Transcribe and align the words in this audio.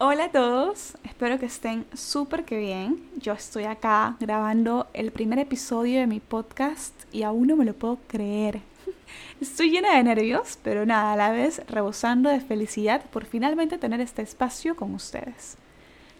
Hola 0.00 0.26
a 0.26 0.30
todos, 0.30 0.96
espero 1.02 1.40
que 1.40 1.46
estén 1.46 1.84
súper 1.92 2.44
que 2.44 2.56
bien. 2.56 3.02
Yo 3.16 3.32
estoy 3.32 3.64
acá 3.64 4.14
grabando 4.20 4.86
el 4.94 5.10
primer 5.10 5.40
episodio 5.40 5.98
de 5.98 6.06
mi 6.06 6.20
podcast 6.20 6.94
y 7.10 7.24
aún 7.24 7.48
no 7.48 7.56
me 7.56 7.64
lo 7.64 7.74
puedo 7.74 7.98
creer. 8.06 8.60
Estoy 9.40 9.70
llena 9.70 9.96
de 9.96 10.04
nervios, 10.04 10.56
pero 10.62 10.86
nada, 10.86 11.14
a 11.14 11.16
la 11.16 11.32
vez 11.32 11.62
rebosando 11.66 12.30
de 12.30 12.38
felicidad 12.38 13.06
por 13.10 13.24
finalmente 13.24 13.76
tener 13.76 14.00
este 14.00 14.22
espacio 14.22 14.76
con 14.76 14.94
ustedes. 14.94 15.56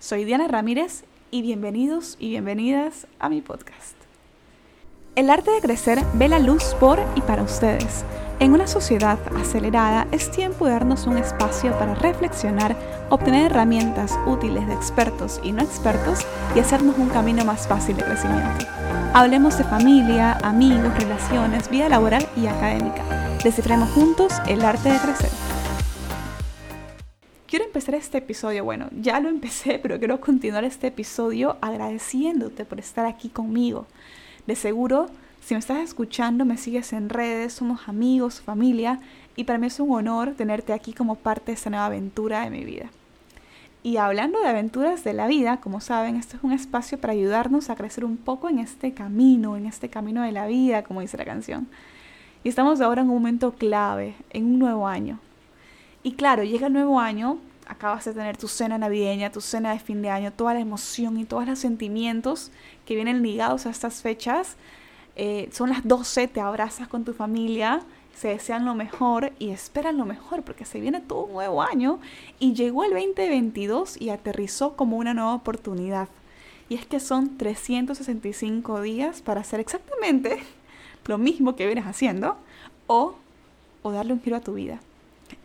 Soy 0.01 0.25
Diana 0.25 0.49
Ramírez 0.49 1.05
y 1.31 1.43
bienvenidos 1.43 2.17
y 2.19 2.31
bienvenidas 2.31 3.07
a 3.21 3.29
mi 3.29 3.43
podcast. 3.43 3.95
El 5.15 5.31
arte 5.31 5.53
de 5.53 5.61
crecer 5.61 6.01
ve 6.15 6.29
la 6.29 6.41
luz 6.41 6.75
por 6.81 6.99
y 7.15 7.21
para 7.21 7.45
ustedes. 7.45 8.05
En 8.41 8.53
una 8.53 8.69
sociedad 8.69 9.19
acelerada 9.37 10.07
es 10.13 10.31
tiempo 10.31 10.65
de 10.65 10.71
darnos 10.71 11.09
un 11.09 11.19
espacio 11.19 11.77
para 11.77 11.97
reflexionar, 11.97 12.77
obtener 13.11 13.51
herramientas 13.51 14.17
útiles 14.29 14.65
de 14.69 14.75
expertos 14.75 15.41
y 15.43 15.51
no 15.51 15.61
expertos 15.61 16.21
y 16.55 16.61
hacernos 16.61 16.97
un 16.99 17.09
camino 17.09 17.45
más 17.45 17.67
fácil 17.67 17.97
de 17.97 18.05
crecimiento. 18.05 18.65
Hablemos 19.13 19.59
de 19.59 19.65
familia, 19.65 20.35
amigos, 20.35 20.97
relaciones, 21.01 21.69
vida 21.69 21.89
laboral 21.89 22.29
y 22.37 22.47
académica. 22.47 23.03
Descifremos 23.43 23.91
juntos 23.91 24.33
el 24.47 24.65
arte 24.65 24.93
de 24.93 24.99
crecer. 25.01 25.31
Quiero 27.49 27.65
empezar 27.65 27.97
este 27.97 28.19
episodio, 28.19 28.63
bueno, 28.63 28.87
ya 28.93 29.19
lo 29.19 29.31
empecé, 29.31 29.79
pero 29.83 29.99
quiero 29.99 30.21
continuar 30.21 30.63
este 30.63 30.87
episodio 30.87 31.57
agradeciéndote 31.61 32.65
por 32.65 32.79
estar 32.79 33.05
aquí 33.05 33.31
conmigo. 33.31 33.89
De 34.47 34.55
seguro 34.55 35.09
si 35.41 35.55
me 35.55 35.61
estás 35.61 35.79
escuchando, 35.79 36.45
me 36.45 36.57
sigues 36.57 36.93
en 36.93 37.09
redes, 37.09 37.55
somos 37.55 37.89
amigos, 37.89 38.41
familia, 38.41 39.01
y 39.37 39.45
para 39.45 39.59
mí 39.59 39.69
es 39.69 39.81
un 39.81 39.95
honor 39.95 40.35
tenerte 40.35 40.73
aquí 40.73 40.93
como 40.93 41.15
parte 41.15 41.47
de 41.47 41.53
esta 41.53 41.71
nueva 41.71 41.87
aventura 41.87 42.43
de 42.43 42.51
mi 42.51 42.65
vida. 42.65 42.91
Y 43.83 43.97
hablando 43.97 44.41
de 44.41 44.49
aventuras 44.49 45.05
de 45.05 45.13
la 45.13 45.29
vida, 45.29 45.61
como 45.61 45.81
saben, 45.81 46.17
esto 46.17 46.37
es 46.37 46.43
un 46.43 46.53
espacio 46.53 46.99
para 46.99 47.13
ayudarnos 47.13 47.71
a 47.71 47.77
crecer 47.77 48.05
un 48.05 48.17
poco 48.17 48.49
en 48.49 48.59
este 48.59 48.93
camino, 48.93 49.57
en 49.57 49.67
este 49.67 49.89
camino 49.89 50.23
de 50.23 50.33
la 50.33 50.47
vida, 50.47 50.83
como 50.83 51.01
dice 51.01 51.17
la 51.17 51.25
canción. 51.25 51.69
Y 52.43 52.49
estamos 52.49 52.81
ahora 52.81 53.03
en 53.03 53.09
un 53.09 53.15
momento 53.15 53.53
clave, 53.53 54.17
en 54.31 54.47
un 54.47 54.59
nuevo 54.59 54.89
año. 54.89 55.21
Y 56.03 56.13
claro, 56.13 56.43
llega 56.43 56.67
el 56.67 56.73
nuevo 56.73 56.99
año, 56.99 57.39
acabas 57.69 58.05
de 58.05 58.15
tener 58.15 58.37
tu 58.37 58.49
cena 58.49 58.79
navideña, 58.79 59.31
tu 59.31 59.41
cena 59.41 59.73
de 59.73 59.79
fin 59.79 60.03
de 60.03 60.11
año, 60.11 60.33
toda 60.33 60.55
la 60.55 60.61
emoción 60.61 61.19
y 61.19 61.25
todos 61.25 61.47
los 61.47 61.59
sentimientos 61.59 62.51
que 62.85 62.97
vienen 62.97 63.23
ligados 63.23 63.67
a 63.67 63.71
estas 63.71 64.03
fechas 64.03 64.57
eh, 65.21 65.49
son 65.53 65.71
las 65.71 65.87
12, 65.87 66.29
te 66.29 66.41
abrazas 66.41 66.87
con 66.87 67.05
tu 67.05 67.13
familia, 67.13 67.81
se 68.15 68.29
desean 68.29 68.65
lo 68.65 68.77
mejor 68.77 69.33
y 69.41 69.51
esperan 69.51 69.97
lo 69.97 70.07
mejor 70.07 70.45
porque 70.45 70.65
se 70.65 70.81
viene 70.81 71.01
todo 71.01 71.25
un 71.25 71.33
nuevo 71.33 71.61
año 71.61 71.99
y 72.39 72.55
llegó 72.55 72.85
el 72.85 72.93
2022 72.93 74.01
y 74.01 74.11
aterrizó 74.11 74.77
como 74.77 74.97
una 74.97 75.15
nueva 75.15 75.35
oportunidad. 75.35 76.09
Y 76.69 76.77
es 76.77 76.87
que 76.87 77.01
son 77.01 77.37
365 77.37 78.81
días 78.81 79.21
para 79.21 79.41
hacer 79.41 79.59
exactamente 79.59 80.39
lo 81.07 81.19
mismo 81.19 81.57
que 81.57 81.67
vienes 81.67 81.87
haciendo 81.87 82.37
o, 82.87 83.17
o 83.83 83.91
darle 83.91 84.13
un 84.13 84.23
giro 84.23 84.37
a 84.37 84.41
tu 84.41 84.55
vida. 84.55 84.79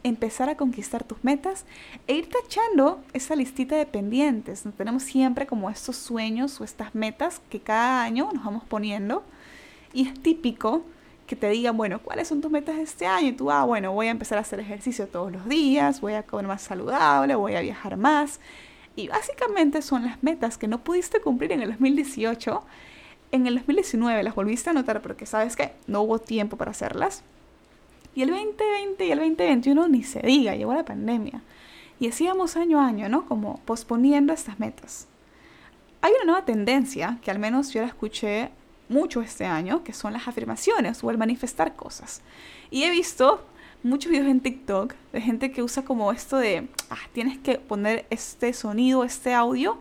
Empezar 0.04 0.50
a 0.50 0.58
conquistar 0.58 1.04
tus 1.04 1.24
metas 1.24 1.66
e 2.06 2.14
ir 2.14 2.30
tachando 2.30 3.02
esa 3.14 3.36
listita 3.36 3.76
de 3.76 3.88
pendientes. 3.88 4.66
Tenemos 4.78 5.02
siempre 5.02 5.48
como 5.48 5.72
estos 5.72 5.96
sueños 5.96 6.62
o 6.62 6.64
estas 6.64 6.94
metas 6.94 7.42
que 7.50 7.60
cada 7.60 8.04
año 8.04 8.30
nos 8.34 8.46
vamos 8.46 8.64
poniendo 8.66 9.24
y 9.94 10.08
es 10.08 10.14
típico 10.22 10.84
que 11.28 11.36
te 11.36 11.50
digan, 11.50 11.78
bueno, 11.78 12.00
¿cuáles 12.00 12.28
son 12.28 12.42
tus 12.42 12.52
metas 12.52 12.76
de 12.76 12.84
este 12.84 13.06
año? 13.06 13.30
Y 13.30 13.34
tú, 13.34 13.50
ah, 13.52 13.64
bueno, 13.64 13.94
voy 13.94 14.08
a 14.08 14.12
empezar 14.12 14.38
a 14.38 14.42
hacer 14.42 14.60
ejercicio 14.60 15.08
todos 15.08 15.32
los 15.32 15.48
días, 15.48 16.02
voy 16.02 16.14
a 16.14 16.24
comer 16.24 16.48
más 16.48 16.62
saludable, 16.62 17.36
voy 17.36 17.56
a 17.56 17.62
viajar 17.62 17.98
más. 17.98 18.40
Y 18.96 19.08
básicamente 19.08 19.82
son 19.82 20.06
las 20.06 20.22
metas 20.22 20.58
que 20.58 20.68
no 20.68 20.84
pudiste 20.84 21.22
cumplir 21.22 21.52
en 21.52 21.62
el 21.62 21.70
2018. 21.70 22.64
En 23.32 23.48
el 23.48 23.56
2019 23.56 24.22
las 24.24 24.36
volviste 24.36 24.70
a 24.70 24.72
anotar 24.72 25.02
porque 25.02 25.26
sabes 25.26 25.56
que 25.56 25.72
no 25.88 26.02
hubo 26.02 26.20
tiempo 26.20 26.58
para 26.58 26.72
hacerlas. 26.72 27.24
Y 28.16 28.22
el 28.22 28.30
2020 28.30 29.06
y 29.06 29.12
el 29.12 29.18
2021 29.18 29.88
ni 29.88 30.04
se 30.04 30.20
diga, 30.20 30.56
llegó 30.56 30.74
la 30.74 30.86
pandemia. 30.86 31.42
Y 32.00 32.10
hacíamos 32.10 32.58
año 32.58 32.80
a 32.80 32.88
año, 32.88 33.10
¿no? 33.10 33.26
Como 33.26 33.60
posponiendo 33.66 34.34
estas 34.34 34.60
metas. 34.60 35.08
Hay 36.02 36.12
una 36.12 36.26
nueva 36.26 36.46
tendencia 36.46 37.18
que 37.24 37.32
al 37.32 37.40
menos 37.40 37.72
yo 37.72 37.82
la 37.82 37.88
escuché 37.88 38.52
mucho 38.90 39.22
este 39.22 39.46
año, 39.46 39.84
que 39.84 39.94
son 39.94 40.14
las 40.14 40.28
afirmaciones 40.28 41.04
o 41.04 41.12
el 41.12 41.18
manifestar 41.18 41.76
cosas. 41.76 42.22
Y 42.70 42.84
he 42.84 42.92
visto 42.92 43.46
muchos 43.84 44.12
videos 44.12 44.28
en 44.28 44.40
TikTok 44.40 44.94
de 45.12 45.22
gente 45.22 45.52
que 45.52 45.62
usa 45.62 45.84
como 45.84 46.12
esto 46.12 46.38
de, 46.38 46.68
ah, 46.90 46.98
tienes 47.12 47.38
que 47.38 47.56
poner 47.60 48.06
este 48.10 48.54
sonido, 48.54 49.04
este 49.04 49.34
audio 49.34 49.80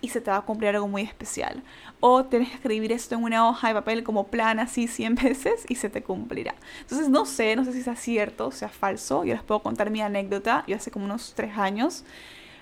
y 0.00 0.08
se 0.08 0.20
te 0.20 0.30
va 0.30 0.38
a 0.38 0.42
cumplir 0.42 0.70
algo 0.70 0.88
muy 0.88 1.02
especial. 1.02 1.62
O 2.00 2.24
tienes 2.24 2.48
que 2.48 2.56
escribir 2.56 2.90
esto 2.92 3.14
en 3.14 3.22
una 3.22 3.48
hoja 3.48 3.68
de 3.68 3.74
papel 3.74 4.02
como 4.02 4.26
plan 4.26 4.58
así 4.58 4.86
100 4.88 5.14
veces 5.14 5.64
y 5.68 5.76
se 5.76 5.88
te 5.88 6.02
cumplirá. 6.02 6.54
Entonces 6.80 7.08
no 7.08 7.24
sé, 7.24 7.54
no 7.56 7.64
sé 7.64 7.72
si 7.72 7.82
sea 7.82 7.96
cierto 7.96 8.50
sea 8.50 8.68
falso. 8.68 9.24
Yo 9.24 9.34
les 9.34 9.42
puedo 9.42 9.62
contar 9.62 9.90
mi 9.90 10.00
anécdota. 10.00 10.64
Yo 10.66 10.76
hace 10.76 10.90
como 10.90 11.04
unos 11.04 11.34
tres 11.34 11.56
años 11.56 12.04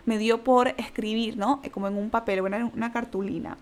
me 0.05 0.19
dio 0.19 0.45
por 0.45 0.69
escribir, 0.77 1.37
¿no? 1.37 1.63
Como 1.73 1.89
en 1.89 1.97
un 1.97 2.11
papel, 2.11 2.41
una, 2.43 2.71
una 2.75 2.93
cartulina 2.93 3.57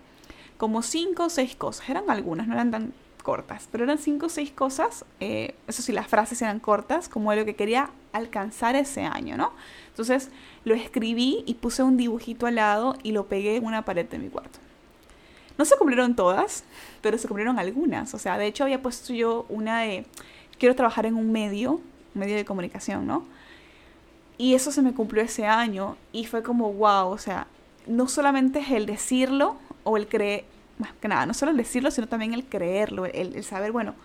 como 0.59 0.81
cinco 0.81 1.23
o 1.23 1.29
seis 1.29 1.55
cosas. 1.55 1.89
Eran 1.89 2.09
algunas, 2.09 2.45
no 2.45 2.53
eran 2.53 2.69
tan 2.69 2.93
cortas, 3.23 3.69
pero 3.71 3.85
eran 3.85 3.97
cinco 3.97 4.25
o 4.25 4.29
seis 4.29 4.51
cosas. 4.51 5.05
Eh, 5.21 5.55
eso 5.67 5.81
sí, 5.81 5.93
las 5.93 6.07
frases 6.07 6.41
eran 6.41 6.59
cortas, 6.59 7.07
como 7.07 7.33
lo 7.33 7.45
que 7.45 7.55
quería 7.55 7.89
alcanzar 8.11 8.75
ese 8.75 9.03
año, 9.05 9.37
¿no? 9.37 9.53
Entonces 9.87 10.29
lo 10.65 10.75
escribí 10.75 11.43
y 11.45 11.53
puse 11.55 11.81
un 11.81 11.95
dibujito 11.95 12.45
al 12.45 12.55
lado 12.55 12.97
y 13.03 13.13
lo 13.13 13.27
pegué 13.27 13.55
en 13.55 13.65
una 13.65 13.85
pared 13.85 14.05
de 14.05 14.19
mi 14.19 14.27
cuarto. 14.27 14.59
No 15.57 15.63
se 15.63 15.77
cumplieron 15.77 16.15
todas, 16.17 16.65
pero 17.01 17.17
se 17.17 17.29
cumplieron 17.29 17.57
algunas. 17.57 18.13
O 18.13 18.19
sea, 18.19 18.37
de 18.37 18.47
hecho 18.47 18.65
había 18.65 18.81
puesto 18.81 19.13
yo 19.13 19.45
una 19.47 19.79
de, 19.79 20.05
quiero 20.57 20.75
trabajar 20.75 21.05
en 21.05 21.15
un 21.15 21.31
medio, 21.31 21.75
un 22.15 22.19
medio 22.19 22.35
de 22.35 22.43
comunicación, 22.43 23.07
¿no? 23.07 23.23
Y 24.37 24.55
eso 24.55 24.73
se 24.73 24.81
me 24.81 24.93
cumplió 24.93 25.23
ese 25.23 25.45
año 25.45 25.95
y 26.11 26.25
fue 26.25 26.43
como, 26.43 26.73
wow, 26.73 27.07
o 27.07 27.17
sea, 27.17 27.47
no 27.87 28.09
solamente 28.09 28.59
es 28.59 28.71
el 28.71 28.85
decirlo, 28.85 29.55
o 29.83 29.97
el 29.97 30.07
creer, 30.07 30.45
más 30.77 30.93
que 31.01 31.07
nada, 31.07 31.25
no 31.25 31.33
solo 31.33 31.51
el 31.51 31.57
decirlo, 31.57 31.91
sino 31.91 32.07
también 32.07 32.33
el 32.33 32.45
creerlo, 32.45 33.05
el, 33.05 33.43
saber, 33.43 33.71
bueno, 33.71 33.95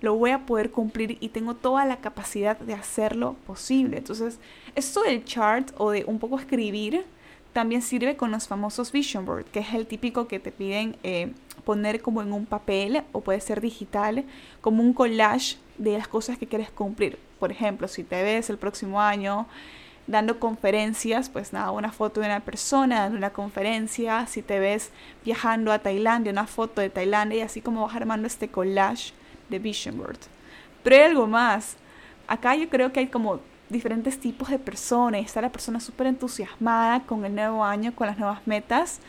lo 0.00 0.14
voy 0.16 0.30
a 0.30 0.46
poder 0.46 0.70
cumplir 0.70 1.18
y 1.20 1.28
tengo 1.28 1.54
toda 1.54 1.84
la 1.84 1.98
capacidad 1.98 2.58
de 2.58 2.74
hacerlo 2.74 3.36
posible. 3.46 3.98
Entonces, 3.98 4.38
esto 4.74 5.02
del 5.02 5.24
chart 5.24 5.70
o 5.78 5.90
de 5.90 6.04
un 6.06 6.18
poco 6.18 6.38
escribir 6.38 7.04
también 7.52 7.82
sirve 7.82 8.16
con 8.16 8.30
los 8.30 8.48
famosos 8.48 8.90
vision 8.92 9.26
board, 9.26 9.44
que 9.44 9.60
es 9.60 9.74
el 9.74 9.86
típico 9.86 10.26
que 10.26 10.40
te 10.40 10.50
piden 10.50 10.96
eh, 11.02 11.32
poner 11.64 12.00
como 12.00 12.22
en 12.22 12.32
un 12.32 12.46
papel 12.46 13.02
o 13.12 13.20
puede 13.20 13.40
ser 13.40 13.60
digital, 13.60 14.24
como 14.60 14.82
un 14.82 14.94
collage 14.94 15.56
de 15.78 15.98
las 15.98 16.08
cosas 16.08 16.38
que 16.38 16.46
quieres 16.46 16.70
cumplir. 16.70 17.18
Por 17.38 17.52
ejemplo, 17.52 17.88
si 17.88 18.04
te 18.04 18.22
ves 18.22 18.50
el 18.50 18.58
próximo 18.58 19.00
año 19.00 19.46
dando 20.06 20.38
conferencias, 20.38 21.28
pues 21.28 21.52
nada, 21.52 21.70
una 21.70 21.92
foto 21.92 22.20
de 22.20 22.26
una 22.26 22.40
persona 22.40 23.02
dando 23.02 23.18
una 23.18 23.30
conferencia, 23.30 24.26
si 24.26 24.42
te 24.42 24.58
ves 24.58 24.90
viajando 25.24 25.72
a 25.72 25.78
Tailandia, 25.78 26.32
una 26.32 26.46
foto 26.46 26.80
de 26.80 26.90
Tailandia 26.90 27.38
y 27.38 27.42
así 27.42 27.60
como 27.60 27.86
vas 27.86 27.94
armando 27.94 28.26
este 28.26 28.48
collage 28.48 29.12
de 29.48 29.58
Vision 29.58 29.98
Board. 29.98 30.18
Pero 30.82 30.96
hay 30.96 31.02
algo 31.02 31.26
más. 31.26 31.76
Acá 32.26 32.56
yo 32.56 32.68
creo 32.68 32.92
que 32.92 33.00
hay 33.00 33.06
como 33.06 33.40
diferentes 33.68 34.18
tipos 34.18 34.50
de 34.50 34.58
personas. 34.58 35.22
Está 35.22 35.40
la 35.40 35.50
persona 35.50 35.80
súper 35.80 36.08
entusiasmada 36.08 37.00
con 37.00 37.24
el 37.24 37.34
nuevo 37.34 37.64
año, 37.64 37.94
con 37.94 38.06
las 38.06 38.18
nuevas 38.18 38.46
metas. 38.46 39.00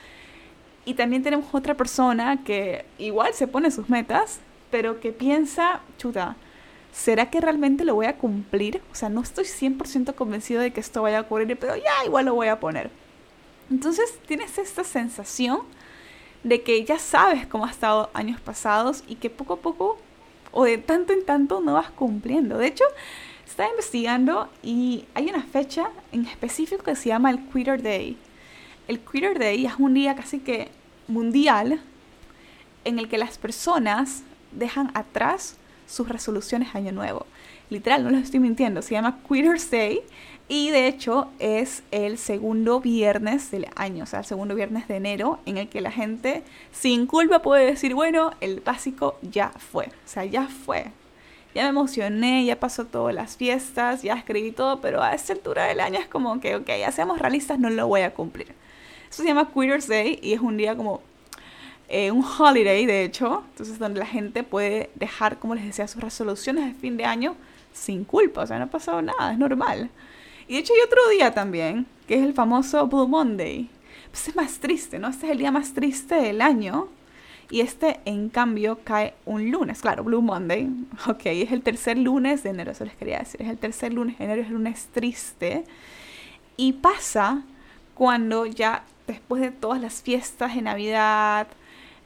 Y 0.86 0.94
también 0.96 1.24
tenemos 1.24 1.54
otra 1.54 1.76
persona 1.76 2.44
que 2.44 2.86
igual 2.98 3.34
se 3.34 3.48
pone 3.48 3.72
sus 3.72 3.90
metas, 3.90 4.40
pero 4.70 5.00
que 5.00 5.12
piensa, 5.12 5.82
chuta, 5.98 6.36
¿será 6.94 7.30
que 7.30 7.42
realmente 7.42 7.84
lo 7.84 7.96
voy 7.96 8.06
a 8.06 8.18
cumplir? 8.18 8.82
O 8.92 8.96
sea, 8.96 9.10
no 9.10 9.22
estoy 9.22 9.46
100% 9.46 10.14
convencido 10.16 10.62
de 10.62 10.72
que 10.72 10.80
esto 10.80 11.02
vaya 11.02 11.18
a 11.18 11.22
ocurrir, 11.22 11.58
pero 11.60 11.76
ya 11.76 12.06
igual 12.06 12.26
lo 12.26 12.36
voy 12.36 12.48
a 12.48 12.60
poner. 12.60 12.92
Entonces 13.70 14.18
tienes 14.28 14.58
esta 14.58 14.84
sensación 14.84 15.62
de 16.44 16.62
que 16.62 16.86
ya 16.86 17.00
sabes 17.00 17.48
cómo 17.48 17.66
ha 17.66 17.72
estado 17.72 18.10
años 18.14 18.40
pasados 18.40 19.04
y 19.08 19.16
que 19.16 19.30
poco 19.30 19.54
a 19.54 19.58
poco 19.58 19.98
o 20.52 20.66
de 20.66 20.78
tanto 20.78 21.14
en 21.14 21.26
tanto 21.26 21.62
no 21.62 21.74
vas 21.74 21.90
cumpliendo. 21.90 22.58
De 22.58 22.68
hecho, 22.68 22.84
estaba 23.46 23.70
investigando 23.70 24.50
y 24.62 25.06
hay 25.16 25.30
una 25.30 25.42
fecha 25.42 25.90
en 26.12 26.26
específico 26.26 26.84
que 26.84 26.96
se 26.96 27.10
llama 27.10 27.32
el 27.32 27.40
Quitter 27.48 27.82
Day. 27.82 28.18
El 28.88 29.00
Quitter 29.00 29.40
Day 29.40 29.66
es 29.66 29.74
un 29.80 29.96
día 29.96 30.16
casi 30.16 30.40
que 30.40 30.70
mundial 31.08 31.82
en 32.86 33.00
el 33.00 33.10
que 33.10 33.18
las 33.18 33.38
personas 33.38 34.24
dejan 34.52 34.92
atrás 34.94 35.58
sus 35.88 36.08
resoluciones 36.10 36.76
año 36.76 36.92
nuevo. 36.92 37.26
Literal, 37.70 38.04
no 38.04 38.10
les 38.10 38.24
estoy 38.24 38.40
mintiendo, 38.40 38.82
se 38.82 38.94
llama 38.94 39.20
Quitter's 39.28 39.72
Day 39.72 40.02
y 40.48 40.70
de 40.72 40.88
hecho 40.88 41.30
es 41.40 41.84
el 41.92 42.18
segundo 42.18 42.80
viernes 42.82 43.50
del 43.50 43.68
año, 43.76 44.04
o 44.04 44.08
sea, 44.08 44.20
el 44.20 44.26
segundo 44.26 44.56
viernes 44.56 44.88
de 44.88 44.98
enero 44.98 45.40
en 45.46 45.58
el 45.58 45.70
que 45.70 45.82
la 45.82 45.92
gente 45.92 46.44
sin 46.72 47.08
culpa 47.08 47.42
puede 47.42 47.66
decir, 47.66 47.96
bueno, 47.96 48.32
el 48.42 48.60
básico 48.60 49.18
ya 49.22 49.50
fue, 49.50 49.86
o 49.86 50.08
sea, 50.08 50.26
ya 50.26 50.48
fue. 50.48 50.92
ya 51.56 51.64
me 51.64 51.70
emocioné, 51.70 52.46
ya 52.46 52.60
pasó 52.60 52.86
todas 52.86 53.14
las 53.16 53.38
fiestas, 53.38 54.02
ya 54.02 54.16
escribí 54.16 54.52
todo, 54.52 54.82
pero 54.82 55.02
a 55.02 55.14
esta 55.14 55.34
altura 55.34 55.66
del 55.66 55.80
año 55.80 56.00
es 56.00 56.08
como 56.08 56.40
que, 56.40 56.56
ok, 56.56 56.68
ya 56.68 56.92
seamos 56.92 57.20
realistas, 57.20 57.60
no 57.60 57.70
lo 57.70 57.88
voy 57.88 58.02
a 58.02 58.14
cumplir. 58.14 58.48
Eso 59.10 59.22
se 59.22 59.28
llama 59.28 59.52
Queer's 59.54 59.88
Day 59.88 60.20
y 60.24 60.34
es 60.34 60.42
un 60.42 60.58
día 60.58 60.76
como 60.76 61.02
eh, 61.90 62.12
un 62.12 62.24
holiday, 62.24 62.86
de 62.86 63.04
hecho, 63.04 63.44
entonces 63.50 63.78
donde 63.80 64.00
la 64.00 64.06
gente 64.06 64.44
puede 64.44 64.90
dejar, 64.96 65.40
como 65.40 65.56
les 65.56 65.66
decía, 65.66 65.88
sus 65.88 66.02
resoluciones 66.02 66.66
de 66.66 66.74
fin 66.80 66.98
de 66.98 67.06
año 67.06 67.36
sin 67.74 68.04
culpa, 68.04 68.42
o 68.42 68.48
sea, 68.48 68.58
no 68.58 68.66
ha 68.66 68.70
pasado 68.70 69.02
nada, 69.02 69.34
es 69.34 69.38
normal. 69.38 69.90
Y 70.48 70.54
de 70.54 70.60
hecho 70.60 70.74
hay 70.74 70.82
otro 70.86 71.08
día 71.10 71.34
también, 71.34 71.86
que 72.08 72.16
es 72.16 72.22
el 72.22 72.34
famoso 72.34 72.88
Blue 72.88 73.08
Monday. 73.08 73.70
Pues 74.12 74.28
es 74.28 74.36
más 74.36 74.60
triste, 74.60 75.00
¿no? 75.00 75.08
Este 75.08 75.26
es 75.26 75.32
el 75.32 75.38
día 75.40 75.52
más 75.52 75.74
triste 75.74 76.16
del 76.16 76.42
año. 76.42 76.90
Y 77.50 77.62
este, 77.62 78.00
en 78.06 78.30
cambio, 78.30 78.80
cae 78.84 79.14
un 79.26 79.52
lunes. 79.52 79.82
Claro, 79.82 80.04
Blue 80.04 80.22
Monday. 80.22 80.70
Ok, 81.08 81.22
es 81.26 81.52
el 81.52 81.62
tercer 81.62 81.98
lunes 81.98 82.44
de 82.44 82.50
enero, 82.50 82.72
eso 82.72 82.86
les 82.86 82.96
quería 82.96 83.20
decir. 83.20 83.42
Es 83.42 83.50
el 83.50 83.58
tercer 83.58 83.94
lunes 83.94 84.18
de 84.18 84.26
enero, 84.26 84.42
es 84.42 84.48
el 84.48 84.54
lunes 84.54 84.88
triste. 84.94 85.64
Y 86.58 86.74
pasa 86.74 87.44
cuando 87.94 88.46
ya 88.46 88.84
después 89.08 89.42
de 89.42 89.52
todas 89.52 89.82
las 89.82 90.02
fiestas 90.02 90.56
de 90.56 90.62
Navidad, 90.62 91.48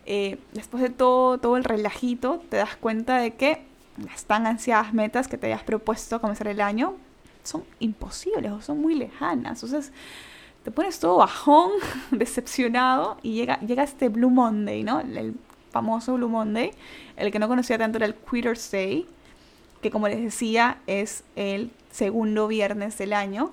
eh, 0.10 0.40
después 0.54 0.82
de 0.82 0.90
todo, 0.90 1.38
todo 1.38 1.58
el 1.58 1.66
relajito, 1.66 2.42
te 2.50 2.56
das 2.56 2.78
cuenta 2.78 3.18
de 3.18 3.36
que 3.36 3.62
las 4.04 4.24
tan 4.24 4.48
ansiadas 4.48 4.94
metas 4.94 5.28
que 5.28 5.38
te 5.38 5.48
hayas 5.48 5.64
propuesto 5.64 6.16
a 6.16 6.20
comenzar 6.20 6.48
el 6.48 6.62
año 6.62 6.96
son 7.44 7.66
imposibles 7.80 8.52
o 8.54 8.62
son 8.62 8.80
muy 8.80 8.96
lejanas. 8.96 9.62
Entonces 9.62 9.92
te 10.64 10.72
pones 10.72 11.00
todo 11.00 11.18
bajón, 11.18 11.72
decepcionado 12.12 13.18
y 13.22 13.34
llega, 13.34 13.60
llega 13.60 13.84
este 13.84 14.08
Blue 14.08 14.30
Monday, 14.30 14.82
¿no? 14.84 15.02
El 15.02 15.36
famoso 15.72 16.14
Blue 16.14 16.30
Monday. 16.30 16.72
El 17.18 17.30
que 17.30 17.40
no 17.40 17.50
conocía 17.50 17.78
tanto 17.78 17.98
era 17.98 18.06
el 18.06 18.16
Quitter's 18.16 18.72
Day, 18.72 19.08
que 19.82 19.92
como 19.92 20.08
les 20.08 20.22
decía 20.22 20.78
es 20.88 21.26
el 21.36 21.72
segundo 21.92 22.48
viernes 22.48 22.98
del 22.98 23.12
año 23.12 23.52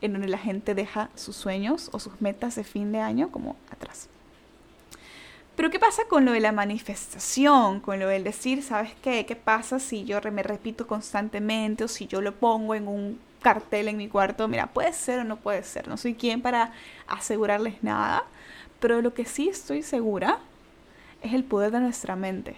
en 0.00 0.14
donde 0.14 0.28
la 0.28 0.38
gente 0.38 0.74
deja 0.74 1.10
sus 1.14 1.36
sueños 1.36 1.90
o 1.92 1.98
sus 1.98 2.22
metas 2.22 2.54
de 2.54 2.64
fin 2.64 2.90
de 2.90 3.00
año 3.00 3.30
como 3.30 3.56
atrás. 3.70 4.08
Pero 5.60 5.68
¿qué 5.68 5.78
pasa 5.78 6.04
con 6.08 6.24
lo 6.24 6.32
de 6.32 6.40
la 6.40 6.52
manifestación? 6.52 7.80
Con 7.80 8.00
lo 8.00 8.08
del 8.08 8.24
decir, 8.24 8.62
¿sabes 8.62 8.92
qué? 9.02 9.26
¿Qué 9.26 9.36
pasa 9.36 9.78
si 9.78 10.04
yo 10.04 10.18
me 10.32 10.42
repito 10.42 10.86
constantemente 10.86 11.84
o 11.84 11.88
si 11.88 12.06
yo 12.06 12.22
lo 12.22 12.34
pongo 12.34 12.74
en 12.74 12.88
un 12.88 13.20
cartel 13.42 13.88
en 13.88 13.98
mi 13.98 14.08
cuarto? 14.08 14.48
Mira, 14.48 14.68
puede 14.68 14.94
ser 14.94 15.20
o 15.20 15.24
no 15.24 15.36
puede 15.36 15.62
ser. 15.62 15.86
No 15.86 15.98
soy 15.98 16.14
quien 16.14 16.40
para 16.40 16.72
asegurarles 17.06 17.82
nada. 17.82 18.24
Pero 18.80 19.02
lo 19.02 19.12
que 19.12 19.26
sí 19.26 19.50
estoy 19.50 19.82
segura 19.82 20.38
es 21.20 21.34
el 21.34 21.44
poder 21.44 21.72
de 21.72 21.80
nuestra 21.80 22.16
mente. 22.16 22.56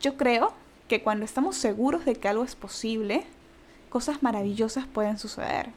Yo 0.00 0.16
creo 0.16 0.54
que 0.88 1.04
cuando 1.04 1.24
estamos 1.24 1.56
seguros 1.56 2.04
de 2.04 2.16
que 2.16 2.26
algo 2.26 2.42
es 2.42 2.56
posible, 2.56 3.24
cosas 3.90 4.24
maravillosas 4.24 4.88
pueden 4.88 5.18
suceder. 5.18 5.68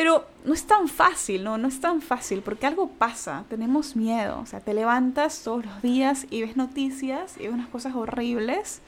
Pero 0.00 0.24
no 0.46 0.54
es 0.54 0.64
tan 0.64 0.88
fácil, 0.88 1.44
¿no? 1.44 1.58
No 1.58 1.68
es 1.68 1.78
tan 1.78 2.00
fácil 2.00 2.40
porque 2.40 2.66
algo 2.66 2.88
pasa, 2.88 3.44
tenemos 3.50 3.96
miedo, 3.96 4.40
o 4.40 4.46
sea, 4.46 4.60
te 4.60 4.72
levantas 4.72 5.42
todos 5.44 5.66
los 5.66 5.82
días 5.82 6.26
y 6.30 6.40
ves 6.40 6.56
noticias 6.56 7.36
y 7.36 7.42
ves 7.42 7.52
unas 7.52 7.68
cosas 7.68 7.94
horribles, 7.94 8.80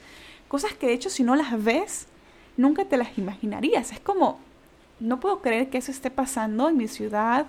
cosas 0.48 0.72
que 0.72 0.86
de 0.86 0.94
hecho 0.94 1.10
si 1.10 1.22
no 1.22 1.36
las 1.36 1.62
ves, 1.62 2.06
nunca 2.56 2.86
te 2.86 2.96
las 2.96 3.18
imaginarías. 3.18 3.92
Es 3.92 4.00
como, 4.00 4.38
no 5.00 5.20
puedo 5.20 5.42
creer 5.42 5.68
que 5.68 5.76
eso 5.76 5.90
esté 5.90 6.10
pasando 6.10 6.70
en 6.70 6.78
mi 6.78 6.88
ciudad, 6.88 7.44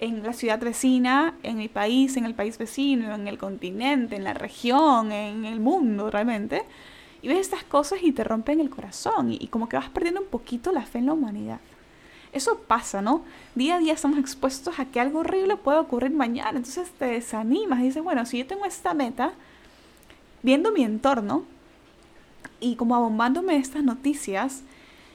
en 0.00 0.24
la 0.24 0.32
ciudad 0.32 0.58
vecina, 0.58 1.36
en 1.44 1.56
mi 1.56 1.68
país, 1.68 2.16
en 2.16 2.24
el 2.24 2.34
país 2.34 2.58
vecino, 2.58 3.14
en 3.14 3.28
el 3.28 3.38
continente, 3.38 4.16
en 4.16 4.24
la 4.24 4.34
región, 4.34 5.12
en 5.12 5.44
el 5.44 5.60
mundo 5.60 6.10
realmente. 6.10 6.64
Y 7.22 7.28
ves 7.28 7.38
estas 7.38 7.62
cosas 7.62 8.00
y 8.02 8.10
te 8.10 8.24
rompen 8.24 8.58
el 8.58 8.70
corazón 8.70 9.30
y, 9.30 9.38
y 9.40 9.46
como 9.46 9.68
que 9.68 9.76
vas 9.76 9.88
perdiendo 9.88 10.20
un 10.20 10.26
poquito 10.26 10.72
la 10.72 10.82
fe 10.82 10.98
en 10.98 11.06
la 11.06 11.12
humanidad. 11.12 11.60
Eso 12.32 12.58
pasa, 12.58 13.00
¿no? 13.00 13.22
Día 13.54 13.76
a 13.76 13.78
día 13.78 13.92
estamos 13.92 14.18
expuestos 14.18 14.78
a 14.78 14.84
que 14.84 15.00
algo 15.00 15.20
horrible 15.20 15.56
pueda 15.56 15.80
ocurrir 15.80 16.10
mañana. 16.10 16.58
Entonces 16.58 16.90
te 16.90 17.06
desanimas 17.06 17.80
y 17.80 17.84
dices, 17.84 18.02
bueno, 18.02 18.26
si 18.26 18.38
yo 18.38 18.46
tengo 18.46 18.64
esta 18.64 18.94
meta, 18.94 19.32
viendo 20.42 20.72
mi 20.72 20.82
entorno 20.82 21.44
y 22.60 22.76
como 22.76 22.96
abombándome 22.96 23.56
estas 23.56 23.82
noticias, 23.82 24.62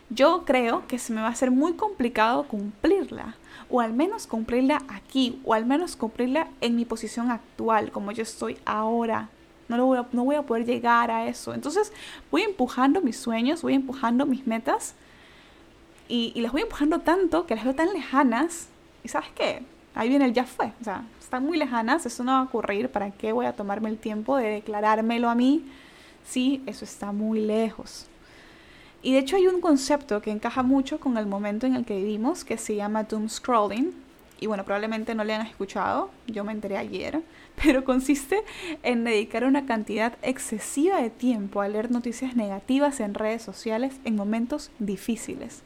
yo 0.09 0.43
creo 0.45 0.85
que 0.87 0.99
se 0.99 1.13
me 1.13 1.21
va 1.21 1.27
a 1.27 1.31
hacer 1.31 1.51
muy 1.51 1.73
complicado 1.73 2.47
cumplirla. 2.47 3.35
O 3.69 3.81
al 3.81 3.93
menos 3.93 4.27
cumplirla 4.27 4.83
aquí, 4.87 5.39
o 5.43 5.53
al 5.53 5.65
menos 5.65 5.95
cumplirla 5.95 6.49
en 6.61 6.75
mi 6.75 6.85
posición 6.85 7.31
actual, 7.31 7.91
como 7.91 8.11
yo 8.11 8.23
estoy 8.23 8.57
ahora. 8.65 9.29
No, 9.69 9.77
lo 9.77 9.85
voy 9.85 9.97
a, 9.97 10.05
no 10.11 10.25
voy 10.25 10.35
a 10.35 10.43
poder 10.43 10.65
llegar 10.65 11.09
a 11.09 11.27
eso. 11.27 11.53
Entonces 11.53 11.91
voy 12.29 12.41
empujando 12.41 13.01
mis 13.01 13.17
sueños, 13.17 13.61
voy 13.61 13.73
empujando 13.73 14.25
mis 14.25 14.45
metas 14.45 14.95
y, 16.15 16.41
las 16.41 16.51
voy 16.51 16.61
empujando 16.61 16.99
tanto 16.99 17.47
que 17.47 17.55
las 17.55 17.63
veo 17.63 17.73
tan 17.73 17.91
lejanas. 17.91 18.67
Y 19.03 19.07
sabes 19.07 19.29
qué, 19.33 19.63
ahí 19.95 20.09
viene 20.09 20.25
el 20.25 20.33
ya 20.33 20.45
fue. 20.45 20.67
O 20.79 20.83
sea, 20.83 21.03
están 21.19 21.43
muy 21.43 21.57
lejanas, 21.57 22.05
eso 22.05 22.23
no 22.23 22.33
va 22.33 22.39
a 22.41 22.43
ocurrir. 22.43 22.89
¿Para 22.89 23.09
qué 23.09 23.31
voy 23.31 23.47
a 23.47 23.53
tomarme 23.53 23.89
el 23.89 23.97
tiempo 23.97 24.37
de 24.37 24.47
declarármelo 24.49 25.27
a 25.27 25.33
mí? 25.33 25.65
Sí, 26.23 26.61
eso 26.67 26.85
está 26.85 27.11
muy 27.11 27.39
lejos. 27.39 28.05
Y 29.01 29.13
de 29.13 29.19
hecho 29.19 29.37
hay 29.37 29.47
un 29.47 29.59
concepto 29.59 30.21
que 30.21 30.29
encaja 30.29 30.61
mucho 30.61 30.99
con 30.99 31.17
el 31.17 31.25
momento 31.25 31.65
en 31.65 31.73
el 31.73 31.83
que 31.83 31.97
vivimos 31.97 32.45
que 32.45 32.59
se 32.59 32.75
llama 32.75 33.05
doom 33.05 33.27
scrolling. 33.27 33.91
Y 34.39 34.45
bueno, 34.45 34.65
probablemente 34.65 35.15
no 35.15 35.23
le 35.23 35.33
han 35.33 35.47
escuchado, 35.47 36.11
yo 36.27 36.43
me 36.43 36.51
enteré 36.51 36.77
ayer, 36.77 37.21
pero 37.63 37.83
consiste 37.83 38.43
en 38.83 39.03
dedicar 39.03 39.45
una 39.45 39.65
cantidad 39.65 40.13
excesiva 40.21 41.01
de 41.01 41.09
tiempo 41.09 41.61
a 41.61 41.67
leer 41.67 41.89
noticias 41.89 42.35
negativas 42.35 42.99
en 42.99 43.15
redes 43.15 43.41
sociales 43.41 43.95
en 44.05 44.15
momentos 44.15 44.69
difíciles. 44.77 45.63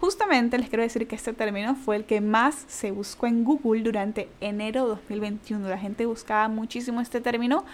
Justamente 0.00 0.58
les 0.58 0.68
quiero 0.68 0.82
decir 0.82 1.06
que 1.08 1.16
este 1.16 1.32
término 1.32 1.74
fue 1.74 1.96
el 1.96 2.04
que 2.04 2.20
más 2.20 2.64
se 2.68 2.90
buscó 2.90 3.26
en 3.26 3.44
Google 3.44 3.82
durante 3.82 4.28
enero 4.40 4.82
de 4.82 4.88
2021. 4.90 5.68
La 5.68 5.78
gente 5.78 6.04
buscaba 6.04 6.48
muchísimo 6.48 7.00
este 7.00 7.20
término 7.20 7.64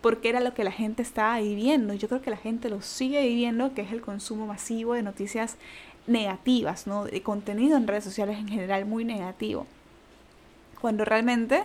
porque 0.00 0.28
era 0.28 0.40
lo 0.40 0.52
que 0.52 0.64
la 0.64 0.72
gente 0.72 1.02
estaba 1.02 1.38
viviendo. 1.38 1.94
Yo 1.94 2.08
creo 2.08 2.20
que 2.20 2.30
la 2.30 2.36
gente 2.36 2.68
lo 2.68 2.82
sigue 2.82 3.22
viviendo, 3.22 3.72
que 3.72 3.82
es 3.82 3.92
el 3.92 4.00
consumo 4.00 4.46
masivo 4.46 4.94
de 4.94 5.02
noticias 5.02 5.56
negativas, 6.08 6.88
¿no? 6.88 7.04
de 7.04 7.22
contenido 7.22 7.76
en 7.76 7.86
redes 7.86 8.04
sociales 8.04 8.38
en 8.38 8.48
general 8.48 8.84
muy 8.84 9.04
negativo. 9.04 9.66
Cuando 10.80 11.04
realmente, 11.04 11.62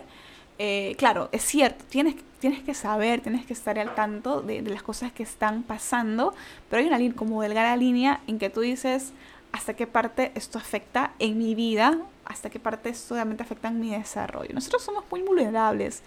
eh, 0.60 0.94
claro, 0.96 1.28
es 1.32 1.42
cierto, 1.42 1.84
tienes, 1.88 2.14
tienes 2.38 2.62
que 2.62 2.74
saber, 2.74 3.20
tienes 3.20 3.44
que 3.44 3.52
estar 3.52 3.76
al 3.80 3.96
tanto 3.96 4.42
de, 4.42 4.62
de 4.62 4.70
las 4.70 4.84
cosas 4.84 5.10
que 5.10 5.24
están 5.24 5.64
pasando, 5.64 6.32
pero 6.70 6.80
hay 6.80 6.88
una 6.88 7.16
como 7.16 7.42
delgada 7.42 7.76
línea 7.76 8.20
en 8.28 8.38
que 8.38 8.48
tú 8.48 8.60
dices, 8.60 9.12
hasta 9.52 9.74
qué 9.74 9.86
parte 9.86 10.32
esto 10.34 10.58
afecta 10.58 11.12
en 11.18 11.38
mi 11.38 11.54
vida, 11.54 11.98
hasta 12.24 12.50
qué 12.50 12.58
parte 12.58 12.88
esto 12.90 13.14
realmente 13.14 13.42
afecta 13.42 13.68
en 13.68 13.80
mi 13.80 13.90
desarrollo. 13.90 14.50
Nosotros 14.54 14.82
somos 14.82 15.04
muy 15.10 15.22
vulnerables 15.22 16.02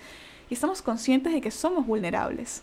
y 0.50 0.54
estamos 0.54 0.82
conscientes 0.82 1.34
de 1.34 1.42
que 1.42 1.52
somos 1.52 1.86
vulnerables. 1.86 2.62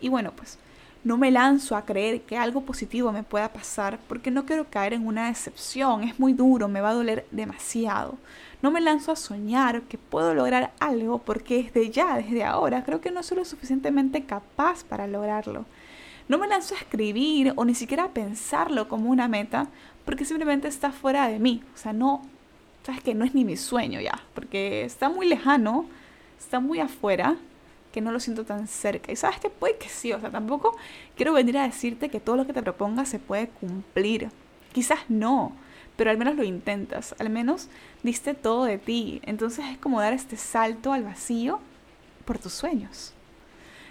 Y 0.00 0.08
bueno, 0.08 0.32
pues 0.34 0.58
no 1.04 1.18
me 1.18 1.30
lanzo 1.30 1.76
a 1.76 1.84
creer 1.84 2.22
que 2.22 2.38
algo 2.38 2.62
positivo 2.62 3.12
me 3.12 3.22
pueda 3.22 3.52
pasar 3.52 3.98
porque 4.08 4.30
no 4.30 4.46
quiero 4.46 4.70
caer 4.70 4.94
en 4.94 5.06
una 5.06 5.28
decepción, 5.28 6.02
es 6.02 6.18
muy 6.18 6.32
duro, 6.32 6.66
me 6.66 6.80
va 6.80 6.90
a 6.90 6.94
doler 6.94 7.26
demasiado. 7.30 8.16
No 8.62 8.70
me 8.70 8.80
lanzo 8.80 9.12
a 9.12 9.16
soñar 9.16 9.82
que 9.82 9.98
puedo 9.98 10.32
lograr 10.32 10.72
algo 10.80 11.18
porque 11.18 11.64
desde 11.64 11.90
ya, 11.90 12.16
desde 12.16 12.44
ahora, 12.44 12.84
creo 12.84 13.02
que 13.02 13.10
no 13.10 13.22
soy 13.22 13.36
lo 13.36 13.44
suficientemente 13.44 14.24
capaz 14.24 14.82
para 14.82 15.06
lograrlo. 15.06 15.66
No 16.26 16.38
me 16.38 16.48
lanzo 16.48 16.74
a 16.74 16.78
escribir 16.78 17.52
o 17.56 17.66
ni 17.66 17.74
siquiera 17.74 18.04
a 18.04 18.14
pensarlo 18.14 18.88
como 18.88 19.10
una 19.10 19.28
meta 19.28 19.68
porque 20.04 20.24
simplemente 20.24 20.68
está 20.68 20.92
fuera 20.92 21.28
de 21.28 21.38
mí. 21.38 21.62
O 21.74 21.78
sea, 21.78 21.92
no, 21.92 22.22
sabes 22.84 23.02
que 23.02 23.14
no 23.14 23.24
es 23.24 23.34
ni 23.34 23.44
mi 23.44 23.56
sueño 23.56 24.00
ya, 24.00 24.20
porque 24.34 24.84
está 24.84 25.08
muy 25.08 25.26
lejano, 25.26 25.86
está 26.38 26.60
muy 26.60 26.80
afuera, 26.80 27.36
que 27.92 28.00
no 28.00 28.12
lo 28.12 28.20
siento 28.20 28.44
tan 28.44 28.66
cerca. 28.66 29.12
Y 29.12 29.16
sabes 29.16 29.38
que 29.38 29.50
puede 29.50 29.76
que 29.78 29.88
sí, 29.88 30.12
o 30.12 30.20
sea, 30.20 30.30
tampoco 30.30 30.76
quiero 31.16 31.32
venir 31.32 31.56
a 31.58 31.62
decirte 31.62 32.08
que 32.08 32.20
todo 32.20 32.36
lo 32.36 32.46
que 32.46 32.52
te 32.52 32.62
propongas 32.62 33.08
se 33.08 33.18
puede 33.18 33.48
cumplir. 33.48 34.30
Quizás 34.72 34.98
no, 35.08 35.52
pero 35.96 36.10
al 36.10 36.18
menos 36.18 36.34
lo 36.34 36.44
intentas, 36.44 37.14
al 37.18 37.30
menos 37.30 37.68
diste 38.02 38.34
todo 38.34 38.64
de 38.64 38.78
ti. 38.78 39.20
Entonces 39.24 39.64
es 39.70 39.78
como 39.78 40.00
dar 40.00 40.12
este 40.12 40.36
salto 40.36 40.92
al 40.92 41.04
vacío 41.04 41.60
por 42.24 42.38
tus 42.38 42.52
sueños. 42.52 43.13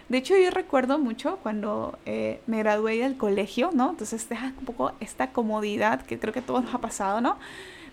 De 0.10 0.18
hecho, 0.18 0.36
yo 0.38 0.52
recuerdo 0.52 1.00
mucho 1.00 1.38
cuando 1.42 1.98
eh, 2.06 2.42
me 2.46 2.60
gradué 2.60 2.98
del 2.98 3.18
colegio, 3.18 3.72
¿no? 3.74 3.92
Entonces 3.92 4.28
dejas 4.28 4.54
un 4.58 4.66
poco 4.66 4.92
esta 5.00 5.32
comodidad 5.32 6.02
que 6.02 6.20
creo 6.20 6.34
que 6.34 6.40
a 6.40 6.46
todos 6.46 6.64
nos 6.64 6.74
ha 6.76 6.80
pasado, 6.80 7.22
¿no? 7.22 7.38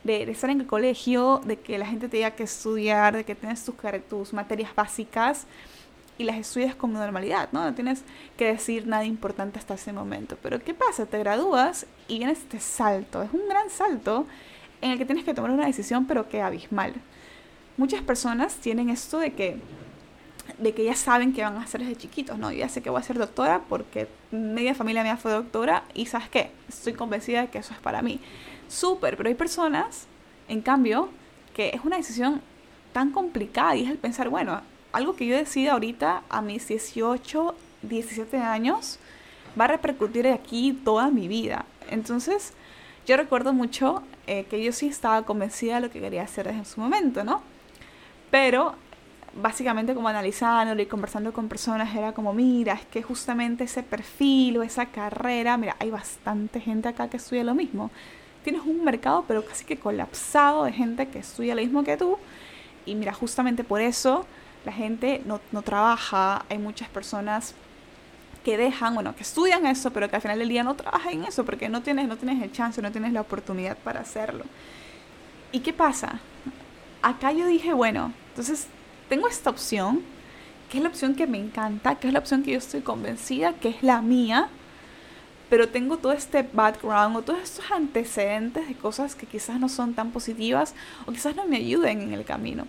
De, 0.02 0.23
estar 0.31 0.50
en 0.50 0.61
el 0.61 0.67
colegio, 0.67 1.40
de 1.45 1.57
que 1.57 1.79
la 1.79 1.87
gente 1.87 2.09
te 2.09 2.17
diga 2.19 2.33
que 2.33 2.43
estudiar, 2.43 3.17
de 3.17 3.25
que 3.25 3.35
tienes 3.35 3.64
tus, 3.64 3.75
tus 4.09 4.33
materias 4.33 4.75
básicas 4.75 5.47
y 6.19 6.25
las 6.25 6.37
estudias 6.37 6.75
con 6.75 6.93
normalidad, 6.93 7.49
¿no? 7.52 7.64
No 7.64 7.75
tienes 7.75 8.02
que 8.37 8.47
decir 8.47 8.87
nada 8.87 9.05
importante 9.05 9.59
hasta 9.59 9.75
ese 9.75 9.93
momento. 9.93 10.37
Pero 10.43 10.59
¿qué 10.62 10.75
pasa? 10.75 11.07
Te 11.07 11.19
gradúas 11.19 11.87
y 12.09 12.19
viene 12.19 12.33
este 12.33 12.61
salto. 12.61 13.23
Es 13.23 13.33
un 13.33 13.49
gran 13.49 13.71
salto 13.71 14.26
en 14.81 14.90
el 14.90 14.99
que 14.99 15.07
tienes 15.07 15.25
que 15.25 15.33
tomar 15.33 15.50
una 15.50 15.67
decisión, 15.67 16.07
pero 16.07 16.29
que 16.29 16.43
abismal. 16.43 16.95
Muchas 17.76 18.02
personas 18.02 18.57
tienen 18.57 18.90
esto 18.90 19.19
de 19.19 19.33
que 19.33 19.57
de 20.59 20.75
que 20.75 20.85
ya 20.85 20.95
saben 20.95 21.33
que 21.33 21.42
van 21.42 21.57
a 21.57 21.66
ser 21.66 21.80
desde 21.80 21.97
chiquitos, 21.97 22.38
¿no? 22.38 22.50
Yo 22.50 22.59
ya 22.59 22.69
sé 22.69 22.83
que 22.83 22.90
voy 22.90 23.00
a 23.00 23.04
ser 23.04 23.19
doctora 23.19 23.62
porque 23.69 24.09
media 24.30 24.75
familia 24.75 25.02
mía 25.02 25.16
fue 25.16 25.33
doctora 25.33 25.85
y 25.95 26.07
¿sabes 26.07 26.28
qué? 26.28 26.50
Estoy 26.69 26.95
convencida 26.95 27.42
de 27.42 27.49
que 27.49 27.59
eso 27.59 27.73
es 27.73 27.80
para 27.80 28.02
mí. 28.02 28.21
Súper, 28.69 29.16
pero 29.16 29.28
hay 29.28 29.35
personas, 29.35 30.07
en 30.49 30.61
cambio, 30.61 31.11
que 31.54 31.71
es 31.75 31.85
una 31.85 31.97
decisión 31.97 32.40
tan 32.92 33.11
complicada 33.11 33.76
y 33.76 33.85
es 33.85 33.90
el 33.90 33.99
pensar, 33.99 34.28
bueno, 34.28 34.61
algo 34.92 35.14
que 35.16 35.26
yo 35.26 35.37
decido 35.37 35.73
ahorita 35.73 36.23
a 36.28 36.42
mis 36.42 36.66
18, 36.69 37.54
17 37.83 38.37
años 38.38 38.99
va 39.59 39.64
a 39.64 39.69
repercutir 39.69 40.26
aquí 40.28 40.78
toda 40.85 41.11
mi 41.11 41.28
vida. 41.28 41.64
Entonces, 41.90 42.52
yo 43.07 43.16
recuerdo 43.16 43.52
mucho 43.52 44.02
eh, 44.26 44.45
que 44.45 44.62
yo 44.62 44.73
sí 44.73 44.88
estaba 44.88 45.23
convencida 45.23 45.76
de 45.76 45.80
lo 45.80 45.90
que 45.90 46.00
quería 46.00 46.23
hacer 46.23 46.47
desde 46.47 46.64
su 46.64 46.80
momento, 46.80 47.25
¿no? 47.25 47.42
Pero 48.30 48.75
básicamente 49.35 49.95
como 49.95 50.09
analizándolo 50.09 50.83
y 50.83 50.87
conversando 50.87 51.33
con 51.33 51.49
personas 51.49 51.95
era 51.95 52.13
como, 52.13 52.33
mira, 52.33 52.75
es 52.75 52.87
que 52.87 53.03
justamente 53.03 53.65
ese 53.65 53.83
perfil 53.83 54.59
o 54.59 54.63
esa 54.63 54.87
carrera, 54.87 55.57
mira, 55.57 55.77
hay 55.79 55.91
bastante 55.91 56.61
gente 56.61 56.89
acá 56.89 57.09
que 57.09 57.17
estudia 57.17 57.45
lo 57.45 57.55
mismo. 57.55 57.91
Tienes 58.43 58.63
un 58.63 58.85
mercado 58.85 59.25
pero 59.29 59.45
casi 59.45 59.65
que 59.65 59.79
colapsado 59.79 60.65
de 60.65 60.73
gente 60.73 61.09
que 61.09 61.19
estudia 61.19 61.55
lo 61.55 61.61
mismo 61.63 61.85
que 61.85 61.97
tú. 61.97 62.17
Y 62.87 62.95
mira, 62.95 63.13
justamente 63.13 63.63
por 63.65 63.81
eso 63.81 64.27
la 64.65 64.73
gente 64.73 65.23
no, 65.27 65.41
no 65.53 65.63
trabaja, 65.63 66.45
hay 66.49 66.59
muchas 66.59 66.89
personas 66.89 67.55
que 68.45 68.57
dejan, 68.57 68.95
bueno, 68.95 69.15
que 69.15 69.23
estudian 69.23 69.67
eso, 69.67 69.93
pero 69.93 70.09
que 70.09 70.17
al 70.17 70.23
final 70.23 70.39
del 70.39 70.49
día 70.49 70.63
no 70.65 70.75
trabajan 70.75 71.13
en 71.13 71.25
eso 71.25 71.45
porque 71.45 71.69
no 71.69 71.83
tienes, 71.83 72.09
no 72.09 72.17
tienes 72.17 72.43
el 72.43 72.51
chance, 72.53 72.81
no 72.81 72.91
tienes 72.91 73.13
la 73.13 73.21
oportunidad 73.21 73.77
para 73.79 74.01
hacerlo. 74.01 74.45
¿Y 75.53 75.61
qué 75.61 75.73
pasa? 75.73 76.21
Acá 77.03 77.33
yo 77.33 77.47
dije, 77.47 77.73
bueno, 77.73 78.13
entonces 78.31 78.67
tengo 79.11 79.26
esta 79.26 79.50
opción, 79.50 80.02
que 80.71 80.79
es 80.79 80.83
la 80.85 80.88
opción 80.88 81.17
que 81.17 81.26
me 81.26 81.37
encanta, 81.37 81.97
que 81.97 82.07
es 82.07 82.12
la 82.12 82.21
opción 82.21 82.45
que 82.45 82.52
yo 82.52 82.59
estoy 82.59 82.81
convencida 82.81 83.55
que 83.55 83.71
es 83.71 83.83
la 83.83 84.00
mía, 84.02 84.49
pero 85.50 85.69
tengo 85.69 85.97
todo 85.97 86.12
este 86.12 86.45
background 86.45 87.17
o 87.17 87.23
todos 87.23 87.40
estos 87.40 87.69
antecedentes 87.73 88.69
de 88.69 88.75
cosas 88.76 89.17
que 89.17 89.26
quizás 89.26 89.59
no 89.59 89.69
son 89.69 89.95
tan 89.95 90.12
positivas 90.12 90.76
o 91.07 91.12
quizás 91.12 91.35
no 91.35 91.45
me 91.45 91.57
ayuden 91.57 92.02
en 92.02 92.12
el 92.12 92.25
camino. 92.25 92.69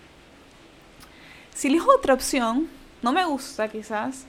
Si 1.53 1.67
elijo 1.67 1.91
otra 1.95 2.15
opción, 2.15 2.67
no 3.03 3.13
me 3.13 3.24
gusta 3.24 3.67
quizás, 3.67 4.25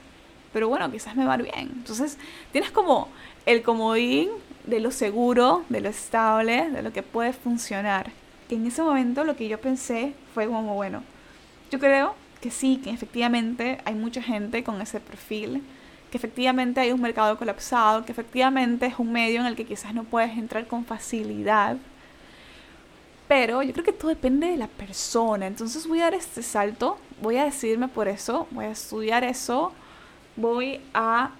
pero 0.53 0.69
bueno, 0.69 0.91
quizás 0.91 1.15
me 1.15 1.25
va 1.25 1.35
bien. 1.37 1.71
Entonces, 1.77 2.19
tienes 2.51 2.69
como 2.69 3.07
el 3.47 3.63
comodín 3.63 4.29
de 4.67 4.79
lo 4.79 4.91
seguro, 4.91 5.65
de 5.69 5.81
lo 5.81 5.89
estable, 5.89 6.69
de 6.69 6.83
lo 6.83 6.93
que 6.93 7.01
puede 7.01 7.33
funcionar. 7.33 8.11
Que 8.47 8.53
en 8.53 8.67
ese 8.67 8.83
momento 8.83 9.23
lo 9.23 9.35
que 9.35 9.47
yo 9.47 9.59
pensé 9.59 10.13
fue 10.35 10.45
como, 10.45 10.75
bueno, 10.75 11.01
yo 11.73 11.79
creo 11.79 12.13
que 12.39 12.51
sí, 12.51 12.79
que 12.83 12.91
efectivamente 12.91 13.79
hay 13.83 13.95
mucha 13.95 14.21
gente 14.21 14.63
con 14.63 14.79
ese 14.79 14.99
perfil, 14.99 15.63
que 16.11 16.17
efectivamente 16.17 16.79
hay 16.79 16.91
un 16.91 17.01
mercado 17.01 17.35
colapsado, 17.35 18.05
que 18.05 18.11
efectivamente 18.11 18.85
es 18.85 18.99
un 18.99 19.11
medio 19.11 19.41
en 19.41 19.47
el 19.47 19.55
que 19.55 19.65
quizás 19.65 19.91
no 19.95 20.03
puedes 20.03 20.37
entrar 20.37 20.67
con 20.67 20.85
facilidad. 20.85 21.77
Pero 23.27 23.63
yo 23.63 23.73
creo 23.73 23.83
que 23.83 23.91
todo 23.91 24.09
depende 24.09 24.45
de 24.45 24.57
la 24.57 24.67
persona. 24.67 25.47
Entonces 25.47 25.87
voy 25.87 26.01
a 26.01 26.03
dar 26.03 26.13
este 26.13 26.43
salto, 26.43 26.99
voy 27.23 27.37
a 27.37 27.45
decidirme 27.45 27.87
por 27.87 28.07
eso, 28.07 28.45
voy 28.51 28.65
a 28.65 28.71
estudiar 28.71 29.23
eso, 29.23 29.73
voy 30.35 30.79
a 30.93 31.31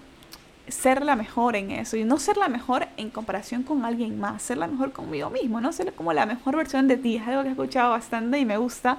ser 0.66 1.04
la 1.04 1.14
mejor 1.14 1.54
en 1.54 1.70
eso 1.70 1.96
y 1.96 2.02
no 2.02 2.18
ser 2.18 2.38
la 2.38 2.48
mejor 2.48 2.88
en 2.96 3.10
comparación 3.10 3.62
con 3.62 3.84
alguien 3.84 4.18
más, 4.18 4.42
ser 4.42 4.56
la 4.56 4.66
mejor 4.66 4.90
conmigo 4.90 5.30
mismo, 5.30 5.60
no 5.60 5.72
ser 5.72 5.92
como 5.92 6.12
la 6.12 6.26
mejor 6.26 6.56
versión 6.56 6.88
de 6.88 6.96
ti, 6.96 7.16
es 7.16 7.28
algo 7.28 7.42
que 7.42 7.48
he 7.48 7.52
escuchado 7.52 7.90
bastante 7.90 8.38
y 8.38 8.44
me 8.44 8.56
gusta 8.56 8.98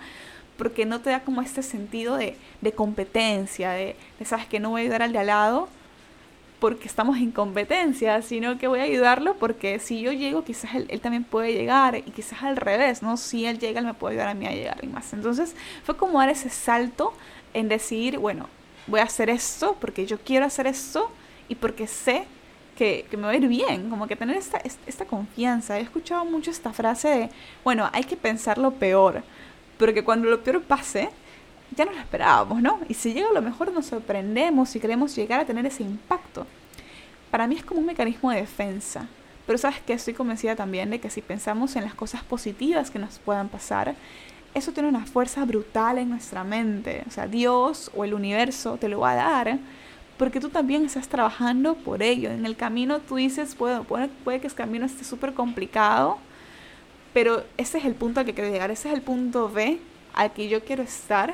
porque 0.57 0.85
no 0.85 1.01
te 1.01 1.09
da 1.09 1.21
como 1.21 1.41
este 1.41 1.63
sentido 1.63 2.17
de, 2.17 2.35
competencia, 2.75 3.71
de, 3.71 3.95
sabes 4.23 4.47
que 4.47 4.59
no 4.59 4.71
voy 4.71 4.81
a 4.81 4.83
ayudar 4.83 5.01
al 5.01 5.11
de 5.11 5.19
al 5.19 5.27
lado 5.27 5.69
porque 6.59 6.87
estamos 6.87 7.17
en 7.17 7.31
competencia, 7.31 8.21
sino 8.21 8.57
que 8.57 8.67
voy 8.67 8.79
a 8.79 8.83
ayudarlo 8.83 9.35
porque 9.35 9.79
si 9.79 10.01
yo 10.01 10.11
llego, 10.11 10.43
quizás 10.43 10.73
él, 10.73 11.01
también 11.01 11.23
puede 11.23 11.53
llegar 11.53 11.97
y 11.97 12.01
quizás 12.01 12.43
al 12.43 12.55
revés, 12.55 13.03
¿no? 13.03 13.17
Si 13.17 13.45
él 13.45 13.59
llega, 13.59 13.79
él 13.79 13.85
me 13.85 13.93
puede 13.93 14.13
ayudar 14.13 14.29
a 14.29 14.33
mí 14.33 14.47
a 14.47 14.51
llegar 14.51 14.79
y 14.81 14.87
más. 14.87 15.13
Entonces 15.13 15.55
fue 15.83 15.97
como 15.97 16.19
dar 16.19 16.29
ese 16.29 16.49
salto 16.49 17.13
en 17.53 17.67
decir, 17.67 18.17
bueno, 18.17 18.47
voy 18.87 19.01
a 19.01 19.03
hacer 19.03 19.29
esto 19.29 19.77
porque 19.79 20.05
yo 20.05 20.17
quiero 20.19 20.45
hacer 20.45 20.65
esto 20.65 21.11
y 21.49 21.55
porque 21.55 21.87
sé 21.87 22.23
que, 22.77 23.05
me 23.11 23.23
va 23.23 23.29
a 23.29 23.35
ir 23.35 23.47
bien, 23.47 23.89
como 23.89 24.07
que 24.07 24.15
tener 24.15 24.35
esta, 24.35 24.61
esta 24.85 25.05
confianza. 25.05 25.77
He 25.77 25.81
escuchado 25.81 26.25
mucho 26.25 26.51
esta 26.51 26.73
frase 26.73 27.07
de, 27.07 27.29
bueno, 27.63 27.89
hay 27.93 28.03
que 28.05 28.17
pensar 28.17 28.57
lo 28.57 28.71
peor 28.71 29.23
pero 29.77 30.05
cuando 30.05 30.29
lo 30.29 30.43
peor 30.43 30.61
pase, 30.63 31.09
ya 31.75 31.85
no 31.85 31.91
lo 31.91 31.99
esperábamos, 31.99 32.61
¿no? 32.61 32.79
Y 32.87 32.93
si 32.93 33.13
llega 33.13 33.29
a 33.29 33.33
lo 33.33 33.41
mejor 33.41 33.71
nos 33.71 33.87
sorprendemos 33.87 34.75
y 34.75 34.79
queremos 34.79 35.15
llegar 35.15 35.39
a 35.39 35.45
tener 35.45 35.65
ese 35.65 35.83
impacto. 35.83 36.45
Para 37.31 37.47
mí 37.47 37.55
es 37.55 37.63
como 37.63 37.79
un 37.79 37.85
mecanismo 37.85 38.31
de 38.31 38.37
defensa. 38.37 39.07
Pero 39.45 39.59
sabes 39.59 39.79
que 39.79 39.93
estoy 39.93 40.13
convencida 40.13 40.55
también 40.55 40.89
de 40.89 40.99
que 40.99 41.09
si 41.09 41.21
pensamos 41.21 41.75
en 41.75 41.83
las 41.83 41.93
cosas 41.93 42.23
positivas 42.23 42.89
que 42.89 42.97
nos 42.97 43.19
puedan 43.19 43.49
pasar, 43.49 43.95
eso 44.53 44.71
tiene 44.71 44.89
una 44.89 45.05
fuerza 45.05 45.45
brutal 45.45 45.97
en 45.97 46.09
nuestra 46.09 46.43
mente. 46.43 47.03
O 47.07 47.11
sea, 47.11 47.27
Dios 47.27 47.91
o 47.95 48.03
el 48.03 48.13
universo 48.13 48.77
te 48.77 48.89
lo 48.89 49.01
va 49.01 49.11
a 49.11 49.15
dar 49.15 49.59
porque 50.17 50.39
tú 50.39 50.49
también 50.49 50.85
estás 50.85 51.07
trabajando 51.07 51.75
por 51.75 52.01
ello. 52.01 52.31
En 52.31 52.45
el 52.45 52.55
camino 52.55 52.99
tú 52.99 53.15
dices, 53.17 53.57
bueno, 53.57 53.83
puede, 53.83 54.07
puede 54.07 54.39
que 54.39 54.47
el 54.47 54.53
camino 54.53 54.85
esté 54.85 55.03
súper 55.03 55.33
complicado, 55.33 56.17
pero 57.15 57.45
ese 57.55 57.77
es 57.77 57.85
el 57.85 57.95
punto 57.95 58.19
al 58.19 58.25
que 58.25 58.33
quiero 58.33 58.51
llegar, 58.51 58.71
ese 58.71 58.89
es 58.89 58.93
el 58.93 59.01
punto 59.01 59.49
B 59.49 59.79
al 60.13 60.33
que 60.33 60.49
yo 60.49 60.65
quiero 60.65 60.83
estar. 60.83 61.33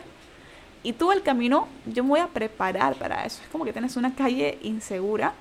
Y 0.83 0.93
tú 0.93 1.11
el 1.11 1.23
camino, 1.23 1.67
yo 1.87 2.03
me 2.03 2.09
voy 2.09 2.19
a 2.19 2.27
preparar 2.27 2.93
para 2.97 3.25
eso. 3.25 3.41
Es 3.41 3.49
como 3.49 3.65
que 3.65 3.73
tienes 3.73 3.95
una 3.95 4.13
calle 4.13 4.59
insegura 4.61 5.33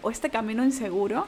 o 0.00 0.10
este 0.10 0.30
camino 0.30 0.64
inseguro, 0.64 1.26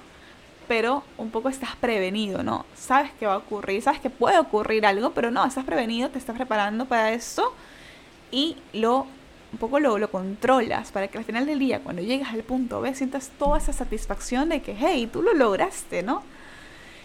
pero 0.66 1.04
un 1.18 1.30
poco 1.30 1.50
estás 1.50 1.76
prevenido, 1.76 2.42
¿no? 2.42 2.64
Sabes 2.74 3.12
que 3.12 3.26
va 3.26 3.34
a 3.34 3.38
ocurrir, 3.38 3.82
sabes 3.82 4.00
que 4.00 4.08
puede 4.08 4.38
ocurrir 4.38 4.86
algo, 4.86 5.10
pero 5.10 5.30
no, 5.30 5.44
estás 5.44 5.66
prevenido, 5.66 6.08
te 6.08 6.18
estás 6.18 6.34
preparando 6.34 6.86
para 6.86 7.12
eso 7.12 7.52
y 8.30 8.56
lo 8.72 9.06
un 9.52 9.58
poco 9.58 9.80
lo, 9.80 9.98
lo 9.98 10.10
controlas 10.10 10.92
para 10.92 11.08
que 11.08 11.18
al 11.18 11.24
final 11.24 11.44
del 11.44 11.58
día, 11.58 11.80
cuando 11.80 12.00
llegas 12.00 12.32
al 12.32 12.42
punto 12.42 12.80
B, 12.80 12.94
sientas 12.94 13.30
toda 13.38 13.58
esa 13.58 13.74
satisfacción 13.74 14.48
de 14.48 14.62
que, 14.62 14.74
hey, 14.78 15.10
tú 15.12 15.20
lo 15.20 15.34
lograste, 15.34 16.02
¿no? 16.02 16.22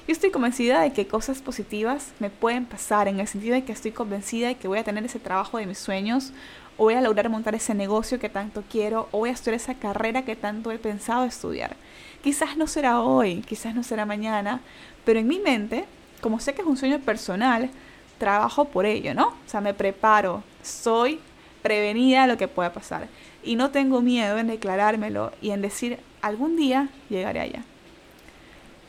Yo 0.05 0.11
estoy 0.11 0.31
convencida 0.31 0.81
de 0.81 0.91
que 0.91 1.07
cosas 1.07 1.41
positivas 1.41 2.11
me 2.19 2.29
pueden 2.29 2.65
pasar, 2.65 3.07
en 3.07 3.21
el 3.21 3.27
sentido 3.27 3.55
de 3.55 3.63
que 3.63 3.71
estoy 3.71 3.91
convencida 3.91 4.49
de 4.49 4.55
que 4.55 4.67
voy 4.67 4.77
a 4.77 4.83
tener 4.83 5.05
ese 5.05 5.17
trabajo 5.17 5.57
de 5.57 5.65
mis 5.65 5.77
sueños, 5.77 6.33
o 6.75 6.83
voy 6.83 6.95
a 6.95 7.01
lograr 7.01 7.29
montar 7.29 7.55
ese 7.55 7.73
negocio 7.73 8.19
que 8.19 8.27
tanto 8.27 8.65
quiero, 8.69 9.07
o 9.13 9.19
voy 9.19 9.29
a 9.29 9.33
estudiar 9.33 9.55
esa 9.55 9.75
carrera 9.75 10.25
que 10.25 10.35
tanto 10.35 10.71
he 10.71 10.77
pensado 10.77 11.23
estudiar. 11.23 11.77
Quizás 12.21 12.57
no 12.57 12.67
será 12.67 12.99
hoy, 12.99 13.43
quizás 13.47 13.75
no 13.75 13.81
será 13.81 14.05
mañana, 14.05 14.59
pero 15.05 15.19
en 15.19 15.27
mi 15.27 15.39
mente, 15.39 15.85
como 16.19 16.41
sé 16.41 16.53
que 16.53 16.63
es 16.63 16.67
un 16.67 16.75
sueño 16.75 16.99
personal, 16.99 17.69
trabajo 18.17 18.65
por 18.65 18.85
ello, 18.85 19.13
¿no? 19.13 19.27
O 19.27 19.35
sea, 19.49 19.61
me 19.61 19.73
preparo, 19.73 20.43
soy 20.63 21.21
prevenida 21.61 22.23
de 22.23 22.27
lo 22.27 22.37
que 22.37 22.49
pueda 22.49 22.73
pasar. 22.73 23.07
Y 23.41 23.55
no 23.55 23.71
tengo 23.71 24.01
miedo 24.01 24.37
en 24.37 24.47
declarármelo 24.47 25.31
y 25.41 25.51
en 25.51 25.61
decir, 25.61 25.97
algún 26.21 26.57
día 26.57 26.89
llegaré 27.09 27.39
allá. 27.39 27.63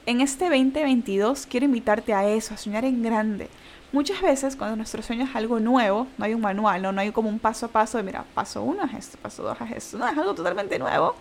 En 0.07 0.21
este 0.21 0.51
2022 0.51 1.47
quiero 1.47 1.65
invitarte 1.65 2.13
a 2.13 2.29
eso, 2.29 2.53
a 2.53 2.59
soñar 2.59 2.85
en 2.85 3.03
grande. 3.03 3.49
Muchas 3.91 4.21
veces 4.21 4.55
cuando 4.55 4.77
nuestro 4.77 5.03
sueño 5.03 5.25
es 5.25 5.35
algo 5.35 5.61
nuevo, 5.61 6.07
no 6.19 6.27
hay 6.27 6.35
un 6.35 6.43
manual, 6.43 6.83
no, 6.83 6.93
no 6.93 7.01
hay 7.01 7.11
como 7.11 7.31
un 7.31 7.39
paso 7.39 7.65
a 7.65 7.69
paso 7.71 7.97
de, 7.97 8.05
mira, 8.05 8.27
paso 8.35 8.63
uno 8.63 8.85
es 8.85 8.93
esto, 8.93 9.17
paso 9.23 9.43
dos 9.43 9.57
es 9.63 9.71
esto, 9.79 9.97
no, 9.97 10.07
es 10.07 10.19
algo 10.19 10.35
totalmente 10.35 10.79
nuevo, 10.79 11.15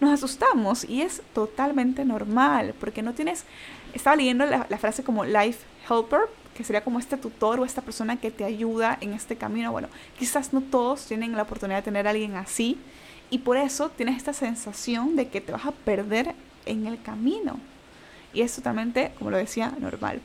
nos 0.00 0.14
asustamos 0.14 0.84
y 0.84 1.02
es 1.02 1.20
totalmente 1.34 2.06
normal, 2.06 2.74
porque 2.80 3.02
no 3.02 3.12
tienes, 3.12 3.44
estaba 3.92 4.16
leyendo 4.16 4.46
la, 4.46 4.66
la 4.66 4.78
frase 4.78 5.04
como 5.04 5.26
life 5.26 5.66
helper, 5.90 6.22
que 6.54 6.64
sería 6.64 6.82
como 6.82 7.00
este 7.00 7.18
tutor 7.18 7.60
o 7.60 7.66
esta 7.66 7.82
persona 7.82 8.16
que 8.16 8.30
te 8.30 8.44
ayuda 8.44 8.96
en 9.02 9.12
este 9.12 9.36
camino. 9.36 9.72
Bueno, 9.72 9.88
quizás 10.18 10.54
no 10.54 10.62
todos 10.62 11.04
tienen 11.04 11.36
la 11.36 11.42
oportunidad 11.42 11.80
de 11.80 11.82
tener 11.82 12.06
a 12.06 12.10
alguien 12.10 12.36
así 12.36 12.78
y 13.28 13.38
por 13.38 13.58
eso 13.58 13.90
tienes 13.90 14.16
esta 14.16 14.32
sensación 14.32 15.16
de 15.16 15.28
que 15.28 15.42
te 15.42 15.52
vas 15.52 15.66
a 15.66 15.72
perder 15.72 16.34
en 16.64 16.86
el 16.86 17.02
camino. 17.02 17.58
Y 18.32 18.42
es 18.42 18.54
totalmente, 18.54 19.12
como 19.18 19.30
lo 19.30 19.36
decía, 19.36 19.72
normal. 19.78 20.20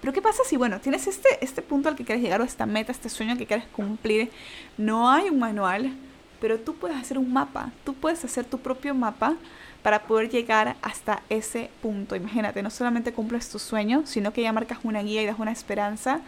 Pero 0.00 0.12
¿qué 0.12 0.20
pasa 0.20 0.42
si, 0.44 0.56
bueno, 0.56 0.80
tienes 0.80 1.06
este, 1.06 1.42
este 1.42 1.62
punto 1.62 1.88
al 1.88 1.96
que 1.96 2.04
quieres 2.04 2.22
llegar 2.22 2.40
o 2.42 2.44
esta 2.44 2.66
meta, 2.66 2.92
este 2.92 3.08
sueño 3.08 3.38
que 3.38 3.46
quieres 3.46 3.66
cumplir? 3.68 4.30
No 4.76 5.10
hay 5.10 5.30
un 5.30 5.38
manual, 5.38 5.92
pero 6.40 6.60
tú 6.60 6.74
puedes 6.74 6.98
hacer 6.98 7.16
un 7.16 7.32
mapa. 7.32 7.70
Tú 7.84 7.94
puedes 7.94 8.22
hacer 8.22 8.44
tu 8.44 8.58
propio 8.58 8.94
mapa 8.94 9.36
para 9.82 10.02
poder 10.02 10.28
llegar 10.28 10.76
hasta 10.82 11.22
ese 11.30 11.70
punto. 11.80 12.16
Imagínate, 12.16 12.62
no 12.62 12.68
solamente 12.68 13.14
cumples 13.14 13.48
tu 13.48 13.58
sueño, 13.58 14.02
sino 14.04 14.32
que 14.32 14.42
ya 14.42 14.52
marcas 14.52 14.78
una 14.82 15.02
guía 15.02 15.22
y 15.22 15.26
das 15.26 15.38
una 15.38 15.52
esperanza 15.52 16.20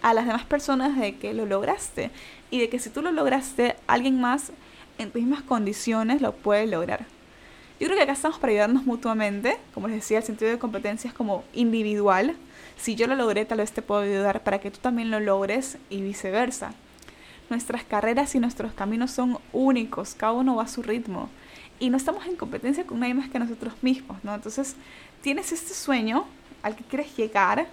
a 0.00 0.14
las 0.14 0.26
demás 0.26 0.44
personas 0.44 0.96
de 0.96 1.16
que 1.16 1.34
lo 1.34 1.44
lograste. 1.44 2.12
Y 2.52 2.60
de 2.60 2.68
que 2.68 2.78
si 2.78 2.90
tú 2.90 3.02
lo 3.02 3.10
lograste, 3.10 3.74
alguien 3.88 4.20
más 4.20 4.52
en 4.98 5.10
tus 5.10 5.22
mismas 5.22 5.42
condiciones 5.42 6.22
lo 6.22 6.36
puede 6.36 6.68
lograr. 6.68 7.06
Yo 7.80 7.88
creo 7.88 7.96
que 7.96 8.04
acá 8.04 8.12
estamos 8.12 8.38
para 8.38 8.52
ayudarnos 8.52 8.84
mutuamente. 8.86 9.58
Como 9.72 9.88
les 9.88 9.96
decía, 9.96 10.18
el 10.18 10.24
sentido 10.24 10.50
de 10.50 10.58
competencia 10.58 11.08
es 11.08 11.14
como 11.14 11.42
individual. 11.52 12.36
Si 12.76 12.94
yo 12.94 13.06
lo 13.08 13.16
logré, 13.16 13.44
tal 13.44 13.58
vez 13.58 13.72
te 13.72 13.82
puedo 13.82 14.02
ayudar 14.02 14.44
para 14.44 14.60
que 14.60 14.70
tú 14.70 14.78
también 14.80 15.10
lo 15.10 15.18
logres 15.18 15.78
y 15.90 16.00
viceversa. 16.00 16.72
Nuestras 17.50 17.84
carreras 17.84 18.34
y 18.34 18.38
nuestros 18.38 18.72
caminos 18.72 19.10
son 19.10 19.38
únicos, 19.52 20.14
cada 20.14 20.32
uno 20.32 20.56
va 20.56 20.62
a 20.62 20.68
su 20.68 20.82
ritmo. 20.82 21.28
Y 21.80 21.90
no 21.90 21.96
estamos 21.96 22.26
en 22.26 22.36
competencia 22.36 22.86
con 22.86 23.00
nadie 23.00 23.14
más 23.14 23.28
que 23.28 23.38
nosotros 23.40 23.74
mismos, 23.82 24.22
¿no? 24.22 24.34
Entonces, 24.34 24.76
tienes 25.20 25.50
este 25.50 25.74
sueño 25.74 26.26
al 26.62 26.76
que 26.76 26.84
quieres 26.84 27.14
llegar 27.16 27.66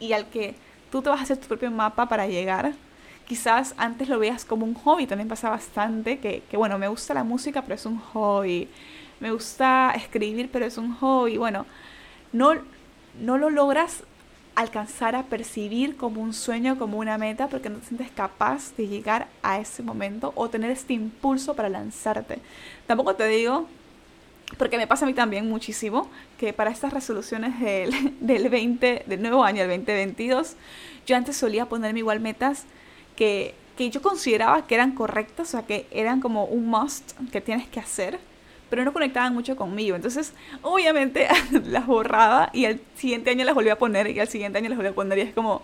y 0.00 0.14
al 0.14 0.30
que 0.30 0.54
tú 0.90 1.02
te 1.02 1.10
vas 1.10 1.20
a 1.20 1.22
hacer 1.24 1.36
tu 1.36 1.48
propio 1.48 1.70
mapa 1.70 2.08
para 2.08 2.26
llegar. 2.26 2.72
Quizás 3.26 3.74
antes 3.76 4.08
lo 4.08 4.18
veas 4.18 4.46
como 4.46 4.64
un 4.64 4.74
hobby, 4.74 5.06
también 5.06 5.28
pasa 5.28 5.50
bastante, 5.50 6.18
que, 6.18 6.42
que 6.50 6.56
bueno, 6.56 6.78
me 6.78 6.88
gusta 6.88 7.12
la 7.12 7.24
música, 7.24 7.60
pero 7.60 7.74
es 7.74 7.84
un 7.84 7.98
hobby. 7.98 8.68
Me 9.20 9.32
gusta 9.32 9.92
escribir, 9.96 10.48
pero 10.52 10.66
es 10.66 10.78
un 10.78 10.94
hobby. 10.94 11.36
Bueno, 11.36 11.66
no, 12.32 12.54
no 13.20 13.38
lo 13.38 13.50
logras 13.50 14.04
alcanzar 14.54 15.14
a 15.14 15.22
percibir 15.22 15.96
como 15.96 16.20
un 16.20 16.32
sueño, 16.32 16.78
como 16.78 16.98
una 16.98 17.16
meta, 17.16 17.46
porque 17.46 17.70
no 17.70 17.78
te 17.78 17.86
sientes 17.86 18.10
capaz 18.10 18.74
de 18.76 18.88
llegar 18.88 19.28
a 19.42 19.60
ese 19.60 19.84
momento 19.84 20.32
o 20.34 20.48
tener 20.48 20.70
este 20.70 20.94
impulso 20.94 21.54
para 21.54 21.68
lanzarte. 21.68 22.40
Tampoco 22.86 23.14
te 23.14 23.28
digo, 23.28 23.68
porque 24.56 24.76
me 24.76 24.86
pasa 24.86 25.04
a 25.04 25.08
mí 25.08 25.14
también 25.14 25.48
muchísimo, 25.48 26.10
que 26.38 26.52
para 26.52 26.70
estas 26.70 26.92
resoluciones 26.92 27.60
del, 27.60 28.16
del 28.20 28.48
20, 28.48 29.04
del 29.06 29.22
nuevo 29.22 29.44
año, 29.44 29.62
el 29.62 29.68
2022, 29.68 30.56
yo 31.06 31.16
antes 31.16 31.36
solía 31.36 31.66
ponerme 31.66 32.00
igual 32.00 32.18
metas 32.18 32.64
que, 33.14 33.54
que 33.76 33.90
yo 33.90 34.02
consideraba 34.02 34.66
que 34.66 34.74
eran 34.74 34.92
correctas, 34.92 35.48
o 35.48 35.50
sea, 35.52 35.62
que 35.62 35.86
eran 35.90 36.20
como 36.20 36.46
un 36.46 36.66
must 36.66 37.12
que 37.30 37.40
tienes 37.40 37.68
que 37.68 37.78
hacer 37.78 38.18
pero 38.70 38.84
no 38.84 38.92
conectaban 38.92 39.34
mucho 39.34 39.56
conmigo. 39.56 39.96
Entonces, 39.96 40.32
obviamente 40.62 41.28
las 41.66 41.86
borraba 41.86 42.50
y 42.52 42.66
al 42.66 42.80
siguiente 42.96 43.30
año 43.30 43.44
las 43.44 43.54
volví 43.54 43.70
a 43.70 43.78
poner 43.78 44.08
y 44.10 44.20
al 44.20 44.28
siguiente 44.28 44.58
año 44.58 44.68
las 44.68 44.78
volví 44.78 44.90
a 44.90 44.94
poner 44.94 45.18
y 45.18 45.22
es 45.22 45.34
como, 45.34 45.62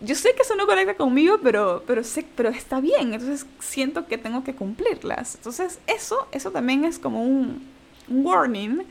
yo 0.00 0.14
sé 0.14 0.34
que 0.34 0.42
eso 0.42 0.54
no 0.56 0.66
conecta 0.66 0.94
conmigo, 0.94 1.38
pero, 1.42 1.82
pero, 1.86 2.04
sé, 2.04 2.26
pero 2.36 2.50
está 2.50 2.80
bien, 2.80 3.14
entonces 3.14 3.46
siento 3.60 4.06
que 4.06 4.18
tengo 4.18 4.44
que 4.44 4.54
cumplirlas. 4.54 5.36
Entonces, 5.36 5.78
eso, 5.86 6.28
eso 6.32 6.50
también 6.50 6.84
es 6.84 6.98
como 6.98 7.24
un, 7.24 7.72
warning, 8.06 8.82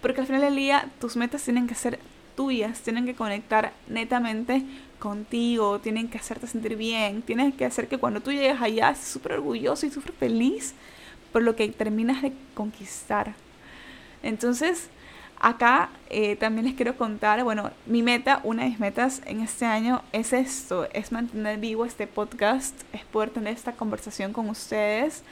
porque 0.00 0.22
al 0.22 0.26
final 0.26 0.40
del 0.40 0.56
día 0.56 0.90
tus 0.98 1.16
metas 1.16 1.42
tienen 1.44 1.66
que 1.66 1.74
ser 1.74 1.98
tuyas, 2.34 2.80
tienen 2.80 3.04
que 3.04 3.14
conectar 3.14 3.74
netamente 3.88 4.62
contigo, 4.98 5.80
tienen 5.80 6.08
que 6.08 6.16
hacerte 6.16 6.46
sentir 6.46 6.76
bien, 6.76 7.20
tienen 7.20 7.52
que 7.52 7.66
hacer 7.66 7.88
que 7.88 7.98
cuando 7.98 8.22
tú 8.22 8.32
llegues 8.32 8.58
allá 8.60 8.90
estés 8.90 9.08
súper 9.08 9.32
orgulloso 9.34 9.84
y 9.84 9.90
súper 9.90 10.12
feliz 10.12 10.74
por 11.34 11.42
lo 11.42 11.56
que 11.56 11.68
terminas 11.68 12.22
de 12.22 12.32
conquistar. 12.54 13.34
Entonces, 14.22 14.88
acá 15.40 15.88
eh, 16.08 16.36
también 16.36 16.64
les 16.64 16.76
quiero 16.76 16.96
contar, 16.96 17.42
bueno, 17.42 17.72
mi 17.86 18.04
meta, 18.04 18.40
una 18.44 18.62
de 18.62 18.68
mis 18.68 18.78
metas 18.78 19.20
en 19.26 19.40
este 19.40 19.64
año 19.64 20.00
es 20.12 20.32
esto, 20.32 20.86
es 20.92 21.10
mantener 21.10 21.58
vivo 21.58 21.86
este 21.86 22.06
podcast, 22.06 22.80
es 22.92 23.02
poder 23.06 23.30
tener 23.30 23.52
esta 23.52 23.72
conversación 23.72 24.32
con 24.32 24.48
ustedes. 24.48 25.24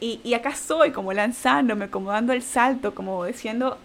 Y, 0.00 0.22
y 0.24 0.32
acá 0.32 0.48
estoy 0.48 0.90
como 0.90 1.12
lanzándome, 1.12 1.90
como 1.90 2.12
dando 2.12 2.32
el 2.32 2.40
salto, 2.40 2.94
como 2.94 3.26
diciendo, 3.26 3.76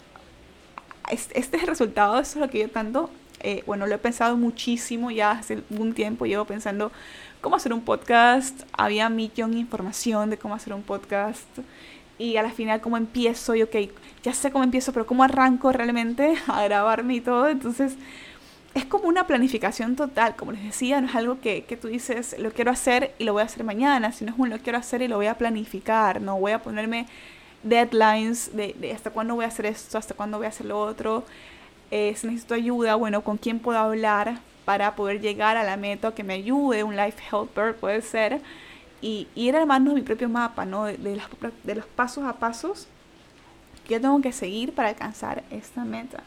este, 1.10 1.38
es 1.38 1.52
el 1.52 1.68
resultado, 1.68 2.18
eso 2.18 2.40
es 2.40 2.46
lo 2.46 2.50
que 2.50 2.60
yo 2.60 2.70
tanto, 2.70 3.10
eh, 3.44 3.64
bueno, 3.66 3.88
lo 3.88 3.96
he 3.96 3.98
pensado 3.98 4.38
muchísimo, 4.38 5.12
ya 5.12 5.32
hace 5.32 5.64
un 5.70 5.94
tiempo 5.94 6.26
llevo 6.26 6.46
pensando 6.46 6.92
cómo 7.42 7.56
hacer 7.56 7.74
un 7.74 7.82
podcast, 7.82 8.64
había 8.74 9.10
millón 9.10 9.52
de 9.52 9.60
información 9.60 10.30
de 10.30 10.38
cómo 10.38 10.56
hacer 10.56 10.74
un 10.74 10.84
podcast 10.84 11.48
y 12.18 12.38
a 12.38 12.44
la 12.44 12.52
final 12.52 12.82
cómo 12.82 12.98
empiezo 12.98 13.56
y 13.56 13.64
ok, 13.64 13.76
ya 14.24 14.34
sé 14.34 14.52
cómo 14.52 14.64
empiezo, 14.64 14.94
pero 14.94 15.08
cómo 15.08 15.24
arranco 15.24 15.72
realmente 15.72 16.36
a 16.48 16.64
grabarme 16.64 17.16
y 17.16 17.22
todo, 17.22 17.50
entonces 17.50 17.96
es 18.74 18.86
como 18.86 19.06
una 19.06 19.28
planificación 19.28 19.96
total, 19.96 20.36
como 20.36 20.54
les 20.54 20.64
decía, 20.64 21.02
no 21.02 21.08
es 21.08 21.16
algo 21.16 21.42
que, 21.42 21.66
que, 21.66 21.76
tú 21.76 21.88
dices, 21.88 22.36
lo 22.40 22.52
quiero 22.52 22.72
hacer 22.72 23.14
y 23.20 23.26
lo 23.26 23.34
voy 23.34 23.42
a 23.42 23.46
hacer 23.46 23.64
mañana, 23.64 24.12
sino 24.12 24.32
es 24.32 24.40
un 24.40 24.50
lo 24.50 24.60
quiero 24.60 24.78
hacer 24.78 25.02
y 25.02 25.08
lo 25.08 25.18
voy 25.18 25.26
a 25.26 25.38
planificar, 25.38 26.22
no 26.22 26.40
voy 26.40 26.54
a 26.54 26.62
ponerme 26.62 27.08
deadlines 27.64 28.56
de, 28.56 28.76
de 28.80 28.94
hasta 28.94 29.12
cuándo 29.12 29.36
voy 29.36 29.46
a 29.46 29.50
hacer 29.50 29.66
esto, 29.66 29.98
hasta 29.98 30.14
cuándo 30.14 30.38
voy 30.38 30.46
a 30.46 30.50
hacer 30.50 30.68
lo 30.68 30.80
otro, 30.80 31.26
eh, 31.92 32.14
si 32.16 32.28
necesito 32.28 32.54
ayuda, 32.54 32.96
bueno, 32.96 33.22
con 33.22 33.38
quién 33.38 33.60
puedo 33.60 33.78
hablar 33.78 34.40
para 34.64 34.96
poder 34.96 35.20
llegar 35.20 35.58
a 35.58 35.64
la 35.64 35.76
meta, 35.76 36.16
que 36.16 36.24
me 36.24 36.36
ayude, 36.36 36.84
un 36.84 36.96
life 36.96 37.22
helper 37.30 37.76
puede 37.76 38.02
ser, 38.02 38.42
y, 39.02 39.28
ir 39.36 39.56
armando 39.56 39.94
mi 39.94 40.02
propio 40.02 40.30
mapa, 40.30 40.66
¿no? 40.66 40.86
De, 40.86 40.98
los, 40.98 41.26
de 41.64 41.76
los 41.76 41.86
pasos 41.86 42.24
a 42.24 42.34
pasos 42.34 42.88
que 43.86 43.96
yo 43.96 44.02
tengo 44.02 44.22
que 44.22 44.32
seguir 44.32 44.74
para 44.74 44.90
alcanzar 44.90 45.44
esta 45.52 45.84
meta. 45.84 46.24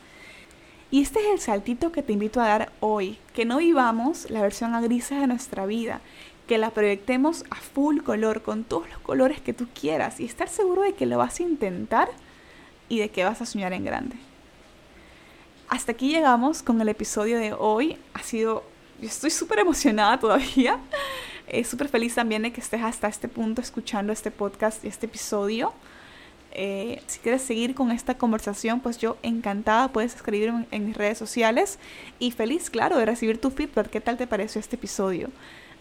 Y 0.90 1.00
este 1.00 1.20
es 1.20 1.26
el 1.32 1.40
saltito 1.40 1.92
que 1.92 2.02
te 2.02 2.12
invito 2.12 2.40
a 2.40 2.48
dar 2.48 2.72
hoy, 2.80 3.18
que 3.32 3.46
no 3.46 3.56
vivamos 3.56 4.30
la 4.30 4.42
versión 4.42 4.74
a 4.74 4.82
grises 4.82 5.18
de 5.18 5.26
nuestra 5.26 5.64
vida, 5.64 6.00
que 6.46 6.58
la 6.58 6.70
proyectemos 6.70 7.44
a 7.50 7.56
full 7.56 8.02
color, 8.02 8.42
con 8.42 8.64
todos 8.64 8.88
los 8.90 8.98
colores 8.98 9.40
que 9.40 9.54
tú 9.54 9.66
quieras, 9.72 10.20
y 10.20 10.26
estar 10.26 10.48
seguro 10.48 10.82
de 10.82 10.92
que 10.92 11.06
lo 11.06 11.16
vas 11.16 11.40
a 11.40 11.44
intentar 11.44 12.10
y 12.90 12.98
de 12.98 13.08
que 13.08 13.24
vas 13.24 13.40
a 13.40 13.46
soñar 13.46 13.72
en 13.72 13.84
grande 13.84 14.16
hasta 15.68 15.92
aquí 15.92 16.10
llegamos 16.10 16.62
con 16.62 16.80
el 16.80 16.88
episodio 16.88 17.38
de 17.38 17.52
hoy. 17.52 17.98
Ha 18.14 18.22
sido, 18.22 18.64
yo 19.00 19.08
estoy 19.08 19.30
súper 19.30 19.58
emocionada 19.60 20.18
todavía. 20.18 20.78
Eh, 21.46 21.62
súper 21.62 21.88
feliz 21.88 22.14
también 22.14 22.42
de 22.42 22.52
que 22.52 22.60
estés 22.60 22.82
hasta 22.82 23.06
este 23.06 23.28
punto 23.28 23.60
escuchando 23.60 24.12
este 24.12 24.30
podcast 24.30 24.84
y 24.84 24.88
este 24.88 25.06
episodio. 25.06 25.74
Eh, 26.52 27.02
si 27.06 27.18
quieres 27.18 27.42
seguir 27.42 27.74
con 27.74 27.90
esta 27.90 28.16
conversación, 28.16 28.80
pues 28.80 28.96
yo 28.98 29.16
encantada 29.22 29.88
puedes 29.88 30.14
escribirme 30.14 30.66
en, 30.70 30.86
mis 30.86 30.96
redes 30.96 31.18
sociales 31.18 31.78
y 32.18 32.30
feliz, 32.30 32.70
claro, 32.70 32.96
de 32.96 33.04
recibir 33.04 33.40
tu 33.40 33.50
feedback. 33.50 33.90
¿Qué 33.90 34.00
tal 34.00 34.16
te 34.16 34.26
pareció 34.26 34.60
este 34.60 34.76
episodio? 34.76 35.30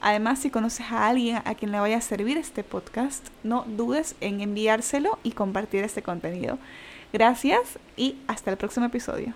Además, 0.02 0.40
si 0.40 0.50
conoces 0.50 0.92
a 0.92 1.08
alguien 1.08 1.38
a 1.46 1.56
quien 1.56 1.72
le 1.72 1.80
vaya 1.80 1.98
a 1.98 2.02
servir 2.02 2.38
este 2.38 2.64
podcast, 2.64 3.26
no 3.44 3.64
dudes 3.66 4.16
en 4.20 4.42
enviárselo 4.42 5.18
y 5.24 5.32
compartir 5.32 5.84
este 5.84 6.02
contenido. 6.02 6.58
Gracias 7.14 7.80
y 7.96 8.18
hasta 8.28 8.52
el 8.52 8.58
próximo 8.58 8.88
episodio. 8.88 9.34